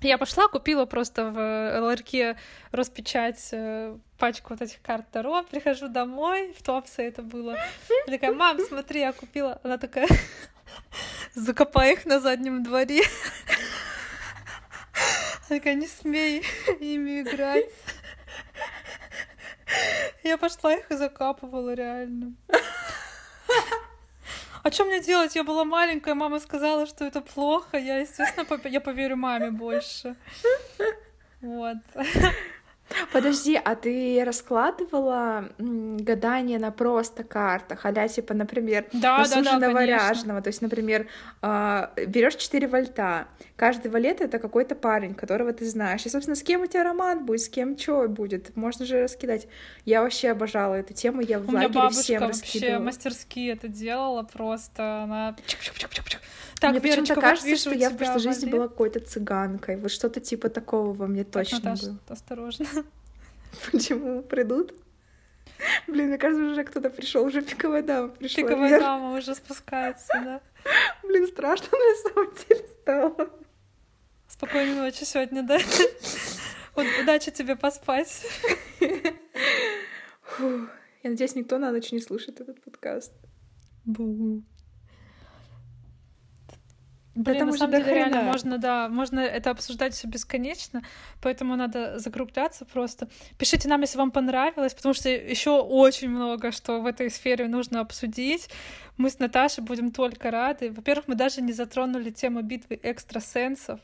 Я 0.00 0.18
пошла, 0.18 0.48
купила 0.48 0.84
просто 0.84 1.30
в 1.30 1.80
ларьке 1.80 2.36
Роспечать 2.72 3.50
э, 3.52 3.96
пачку 4.18 4.54
вот 4.54 4.62
этих 4.62 4.80
карт 4.82 5.06
Таро, 5.10 5.42
прихожу 5.44 5.88
домой, 5.88 6.52
в 6.58 6.62
Туапсе 6.62 7.08
это 7.08 7.22
было. 7.22 7.56
Я 8.06 8.12
такая, 8.12 8.32
мам, 8.32 8.58
смотри, 8.60 9.00
я 9.00 9.12
купила. 9.12 9.60
Она 9.62 9.78
такая, 9.78 10.08
закопай 11.34 11.92
их 11.92 12.04
на 12.04 12.20
заднем 12.20 12.62
дворе. 12.62 13.02
Она 15.48 15.58
такая, 15.58 15.74
не 15.74 15.86
смей 15.86 16.44
ими 16.80 17.22
играть. 17.22 17.70
Я 20.22 20.38
пошла 20.38 20.74
их 20.74 20.90
и 20.90 20.94
закапывала 20.94 21.74
реально. 21.74 22.34
А 24.62 24.70
что 24.70 24.84
мне 24.84 25.00
делать? 25.00 25.34
Я 25.34 25.42
была 25.42 25.64
маленькая, 25.64 26.14
мама 26.14 26.38
сказала, 26.38 26.86
что 26.86 27.04
это 27.04 27.20
плохо. 27.20 27.76
Я, 27.78 27.98
естественно, 27.98 28.46
я 28.64 28.80
поверю 28.80 29.16
маме 29.16 29.50
больше. 29.50 30.14
Вот. 31.40 31.78
Подожди, 33.12 33.60
а 33.62 33.74
ты 33.74 34.22
раскладывала 34.24 35.48
м, 35.58 35.96
гадания 35.98 36.58
на 36.58 36.70
просто 36.70 37.24
картах, 37.24 37.84
а 37.84 37.92
типа, 38.08 38.34
например, 38.34 38.86
Да, 38.92 39.18
на 39.18 39.60
да, 39.74 39.84
ряженого. 39.86 40.42
То 40.42 40.48
есть, 40.48 40.62
например, 40.62 41.06
берешь 41.42 42.36
4 42.36 42.66
вольта. 42.68 43.28
Каждый 43.56 43.90
валет 43.90 44.20
это 44.20 44.38
какой-то 44.38 44.74
парень, 44.74 45.14
которого 45.14 45.52
ты 45.52 45.64
знаешь. 45.66 46.04
И, 46.06 46.08
собственно, 46.08 46.34
с 46.36 46.42
кем 46.42 46.62
у 46.62 46.66
тебя 46.66 46.84
роман 46.84 47.24
будет, 47.24 47.40
с 47.42 47.48
кем 47.48 47.78
что 47.78 48.08
будет. 48.08 48.56
Можно 48.56 48.84
же 48.86 49.02
раскидать. 49.02 49.46
Я 49.84 50.02
вообще 50.02 50.30
обожала 50.30 50.74
эту 50.74 50.94
тему. 50.94 51.20
Я 51.20 51.38
в 51.38 51.48
У 51.48 51.52
меня 51.52 51.62
лагере 51.62 51.74
бабушка 51.74 52.02
всем 52.02 52.20
вообще 52.22 52.42
раскидывала. 52.42 52.84
мастерски 52.84 53.48
это 53.48 53.68
делала 53.68 54.22
просто. 54.22 55.02
Она... 55.04 55.36
Так, 56.62 56.70
Мне 56.70 56.80
почему-то 56.80 57.20
кажется, 57.20 57.48
вижу, 57.48 57.60
что 57.60 57.74
я 57.74 57.90
в 57.90 57.96
прошлой 57.96 58.20
жизни 58.20 58.48
была 58.48 58.68
какой-то 58.68 59.00
цыганкой. 59.00 59.76
Вот 59.78 59.90
что-то 59.90 60.20
типа 60.20 60.48
такого 60.48 60.92
во 60.92 61.08
мне 61.08 61.24
Так, 61.24 61.42
точно 61.42 61.58
Наташа, 61.58 61.86
было. 61.86 61.98
осторожно. 62.08 62.66
Почему 63.72 64.22
придут? 64.22 64.72
Блин, 65.88 66.06
мне 66.06 66.18
кажется, 66.18 66.44
уже 66.44 66.62
кто-то 66.62 66.88
пришел, 66.88 67.24
уже 67.24 67.42
пиковая 67.42 67.82
дама 67.82 68.10
пришла. 68.10 68.44
Пиковая 68.44 68.70
Вер. 68.70 68.80
дама 68.80 69.18
уже 69.18 69.34
спускается, 69.34 70.12
да. 70.14 70.40
Блин, 71.02 71.26
страшно 71.26 71.76
на 71.76 72.10
самом 72.10 72.32
деле 72.48 72.64
стало. 72.80 73.30
Спокойной 74.28 74.76
ночи 74.76 75.02
сегодня, 75.02 75.42
да? 75.42 75.58
Удачи 77.02 77.32
тебе 77.32 77.56
поспать. 77.56 78.24
Я 78.78 81.10
надеюсь, 81.10 81.34
никто 81.34 81.58
на 81.58 81.72
ночь 81.72 81.90
не 81.90 82.00
слушает 82.00 82.40
этот 82.40 82.62
подкаст. 82.62 83.12
Бу. 83.84 84.44
Блин, 87.14 87.38
там 87.40 87.48
на 87.48 87.56
самом 87.56 87.72
деле 87.72 87.94
реально 87.94 88.22
можно, 88.22 88.56
да, 88.56 88.88
можно 88.88 89.20
это 89.20 89.50
обсуждать 89.50 89.92
все 89.92 90.08
бесконечно, 90.08 90.82
поэтому 91.20 91.56
надо 91.56 91.98
закругляться 91.98 92.64
просто. 92.64 93.08
Пишите 93.36 93.68
нам, 93.68 93.82
если 93.82 93.98
вам 93.98 94.10
понравилось, 94.10 94.72
потому 94.72 94.94
что 94.94 95.10
еще 95.10 95.60
очень 95.60 96.08
много, 96.08 96.52
что 96.52 96.80
в 96.80 96.86
этой 96.86 97.10
сфере 97.10 97.48
нужно 97.48 97.80
обсудить. 97.80 98.48
Мы 98.96 99.10
с 99.10 99.18
Наташей 99.18 99.62
будем 99.62 99.90
только 99.90 100.30
рады. 100.30 100.70
Во-первых, 100.70 101.06
мы 101.08 101.14
даже 101.14 101.42
не 101.42 101.52
затронули 101.52 102.10
тему 102.10 102.40
битвы 102.42 102.80
экстрасенсов. 102.82 103.80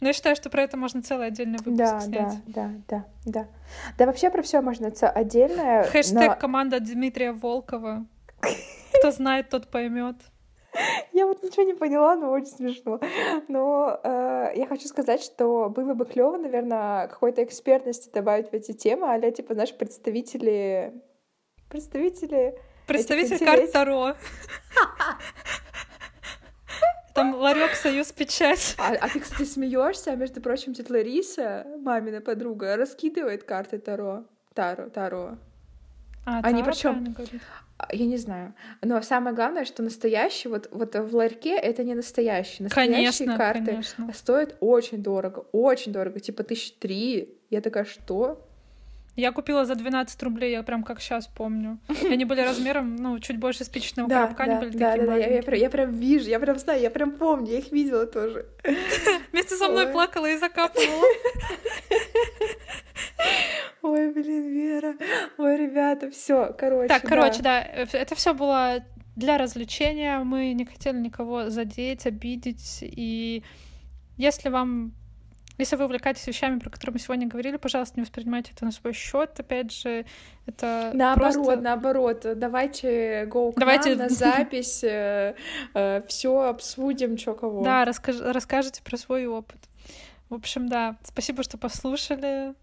Но 0.00 0.08
я 0.08 0.12
считаю, 0.12 0.36
что 0.36 0.48
про 0.50 0.62
это 0.62 0.76
можно 0.76 1.02
целый 1.02 1.26
отдельный 1.26 1.58
выпуск 1.58 1.76
Да, 1.76 2.00
снять. 2.00 2.44
да, 2.46 2.52
да, 2.54 2.70
да, 2.88 3.04
да. 3.24 3.48
Да 3.96 4.06
вообще 4.06 4.30
про 4.30 4.42
все 4.42 4.60
можно 4.60 4.86
это 4.86 5.10
отдельно. 5.10 5.84
Хэштег 5.90 6.14
но 6.14 6.36
команда 6.36 6.80
Дмитрия 6.80 7.32
Волкова. 7.32 8.06
Кто 8.98 9.10
знает, 9.10 9.48
тот 9.48 9.68
поймет. 9.68 10.16
Я 11.12 11.26
вот 11.26 11.42
ничего 11.42 11.62
не 11.64 11.74
поняла, 11.74 12.16
но 12.16 12.30
очень 12.30 12.48
смешно. 12.48 13.00
Но 13.48 14.00
э, 14.02 14.52
я 14.54 14.66
хочу 14.66 14.88
сказать, 14.88 15.22
что 15.22 15.68
было 15.68 15.94
бы 15.94 16.04
клево, 16.04 16.36
наверное, 16.36 17.08
какой-то 17.08 17.42
экспертности 17.42 18.10
добавить 18.12 18.50
в 18.50 18.54
эти 18.54 18.72
темы, 18.72 19.12
а 19.12 19.30
типа, 19.30 19.54
знаешь, 19.54 19.76
представители... 19.76 20.92
Представители... 21.68 22.58
Представитель 22.86 23.44
карт 23.44 23.60
интерес- 23.62 23.70
Таро. 23.72 24.14
Там 27.14 27.34
ларек 27.34 27.72
Союз 27.74 28.12
Печать. 28.12 28.76
А, 28.78 28.94
а 28.94 29.08
ты, 29.08 29.18
кстати, 29.20 29.42
смеешься, 29.42 30.12
а 30.12 30.14
между 30.14 30.40
прочим, 30.40 30.72
тетя 30.72 30.94
Лариса, 30.94 31.66
мамина 31.82 32.20
подруга, 32.20 32.76
раскидывает 32.76 33.42
карты 33.42 33.78
Таро. 33.78 34.24
Таро, 34.54 34.88
Таро. 34.88 35.36
А, 36.24 36.40
Они 36.44 36.62
Таро 36.62 36.72
А, 37.78 37.94
Я 37.94 38.06
не 38.06 38.16
знаю. 38.16 38.54
Но 38.82 39.00
самое 39.02 39.34
главное, 39.34 39.64
что 39.64 39.82
настоящий, 39.82 40.48
вот, 40.48 40.68
вот 40.72 40.96
в 40.96 41.14
ларьке 41.14 41.56
это 41.56 41.84
не 41.84 41.94
настоящий. 41.94 42.64
Настоящие 42.64 42.94
Конечно, 42.94 43.36
карты 43.36 43.66
конечно. 43.66 44.12
стоят 44.12 44.56
очень 44.60 45.02
дорого, 45.02 45.44
очень 45.52 45.92
дорого, 45.92 46.18
типа 46.18 46.42
тысяч 46.42 46.72
три. 46.72 47.36
Я 47.50 47.60
такая, 47.60 47.84
что? 47.84 48.44
Я 49.14 49.32
купила 49.32 49.64
за 49.64 49.74
12 49.74 50.22
рублей, 50.22 50.52
я 50.52 50.62
прям 50.62 50.84
как 50.84 51.00
сейчас 51.00 51.26
помню. 51.26 51.78
Они 52.08 52.24
были 52.24 52.40
размером, 52.40 52.94
ну, 52.96 53.18
чуть 53.18 53.38
больше 53.38 53.64
спичечного 53.64 54.08
коробка, 54.08 54.44
они 54.44 54.54
да, 54.54 54.60
были 54.60 54.76
да, 54.76 54.90
такие 54.92 55.06
да, 55.06 55.12
да, 55.12 55.18
я, 55.18 55.34
я 55.34 55.42
прям, 55.42 55.60
я 55.60 55.70
прям 55.70 55.92
вижу, 55.92 56.28
я 56.28 56.38
прям 56.38 56.58
знаю, 56.58 56.80
я 56.80 56.90
прям 56.90 57.10
помню, 57.10 57.50
я 57.50 57.58
их 57.58 57.72
видела 57.72 58.06
тоже. 58.06 58.46
Вместе 59.32 59.56
со 59.56 59.68
мной 59.68 59.86
Ой. 59.86 59.92
плакала 59.92 60.26
и 60.26 60.36
закапывала. 60.36 61.04
Ой, 63.82 64.12
блин, 64.12 64.48
Вера. 64.48 64.94
Ой, 65.38 65.56
ребята, 65.56 66.10
все, 66.10 66.54
короче. 66.58 66.88
Так, 66.88 67.02
да. 67.02 67.08
короче, 67.08 67.42
да, 67.42 67.62
э, 67.62 67.86
это 67.92 68.14
все 68.14 68.34
было 68.34 68.84
для 69.16 69.38
развлечения. 69.38 70.18
Мы 70.20 70.52
не 70.52 70.64
хотели 70.64 70.98
никого 70.98 71.50
задеть, 71.50 72.06
обидеть. 72.06 72.78
И 72.82 73.42
если 74.16 74.48
вам 74.48 74.92
если 75.58 75.74
вы 75.74 75.86
увлекаетесь 75.86 76.24
вещами, 76.24 76.60
про 76.60 76.70
которые 76.70 76.94
мы 76.94 76.98
сегодня 77.00 77.26
говорили, 77.26 77.56
пожалуйста, 77.56 77.94
не 77.96 78.02
воспринимайте 78.02 78.52
это 78.54 78.64
на 78.64 78.70
свой 78.70 78.92
счет. 78.92 79.40
Опять 79.40 79.72
же, 79.72 80.06
это 80.46 80.92
Наоборот, 80.94 81.34
просто... 81.34 81.60
наоборот, 81.60 82.26
давайте 82.36 83.24
go 83.24 83.52
к 83.52 83.58
Давайте- 83.58 83.96
нам 83.96 83.98
на 83.98 84.08
запись, 84.08 84.84
все 86.08 86.40
обсудим, 86.42 87.18
что 87.18 87.34
кого. 87.34 87.64
Да, 87.64 87.84
расскаж... 87.84 88.20
расскажите 88.20 88.82
про 88.84 88.96
свой 88.96 89.26
опыт. 89.26 89.58
В 90.28 90.34
общем, 90.34 90.68
да, 90.68 90.96
спасибо, 91.02 91.42
что 91.42 91.58
послушали. 91.58 92.54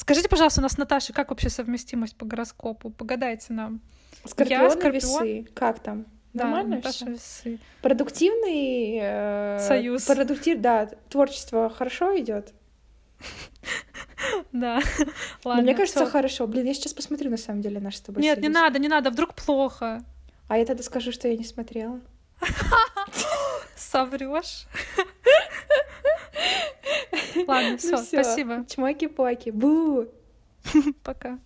Скажите, 0.00 0.30
пожалуйста, 0.30 0.60
у 0.60 0.62
нас 0.62 0.72
с 0.72 0.78
Наташей 0.78 1.14
как 1.14 1.28
вообще 1.28 1.50
совместимость 1.50 2.16
по 2.16 2.24
гороскопу? 2.24 2.88
Погадайте 2.88 3.52
нам. 3.52 3.82
Скорпион, 4.24 4.62
Я 4.62 4.70
скорпион. 4.70 4.94
весы. 4.94 5.46
Как 5.52 5.80
там? 5.80 6.06
Да, 6.32 6.44
Нормально 6.44 6.76
Наташа 6.76 7.04
весы. 7.04 7.58
Продуктивный 7.82 8.98
э, 8.98 9.58
Союз. 9.60 10.06
Продуктив, 10.06 10.58
да, 10.58 10.86
творчество 11.10 11.68
хорошо 11.68 12.18
идет. 12.18 12.54
Да. 14.52 14.80
Ладно, 15.44 15.62
мне 15.62 15.74
кажется, 15.74 16.06
хорошо. 16.06 16.46
Блин, 16.46 16.66
я 16.66 16.74
сейчас 16.74 16.92
посмотрю 16.94 17.30
на 17.30 17.36
самом 17.36 17.60
деле 17.62 17.80
наш 17.80 17.96
с 17.96 18.00
тобой. 18.00 18.22
Нет, 18.22 18.40
не 18.40 18.48
надо, 18.48 18.78
не 18.78 18.88
надо, 18.88 19.10
вдруг 19.10 19.34
плохо. 19.34 20.02
А 20.48 20.58
я 20.58 20.64
тогда 20.64 20.82
скажу, 20.82 21.10
что 21.10 21.26
я 21.28 21.36
не 21.36 21.44
смотрела. 21.44 22.00
Соврешь. 23.76 24.66
Ладно, 27.46 27.76
все, 27.78 27.90
Ну 27.92 27.96
всё. 28.02 28.22
спасибо. 28.22 28.64
Чмоки-поки. 28.68 29.50
Бу! 29.50 30.06
Пока. 31.02 31.38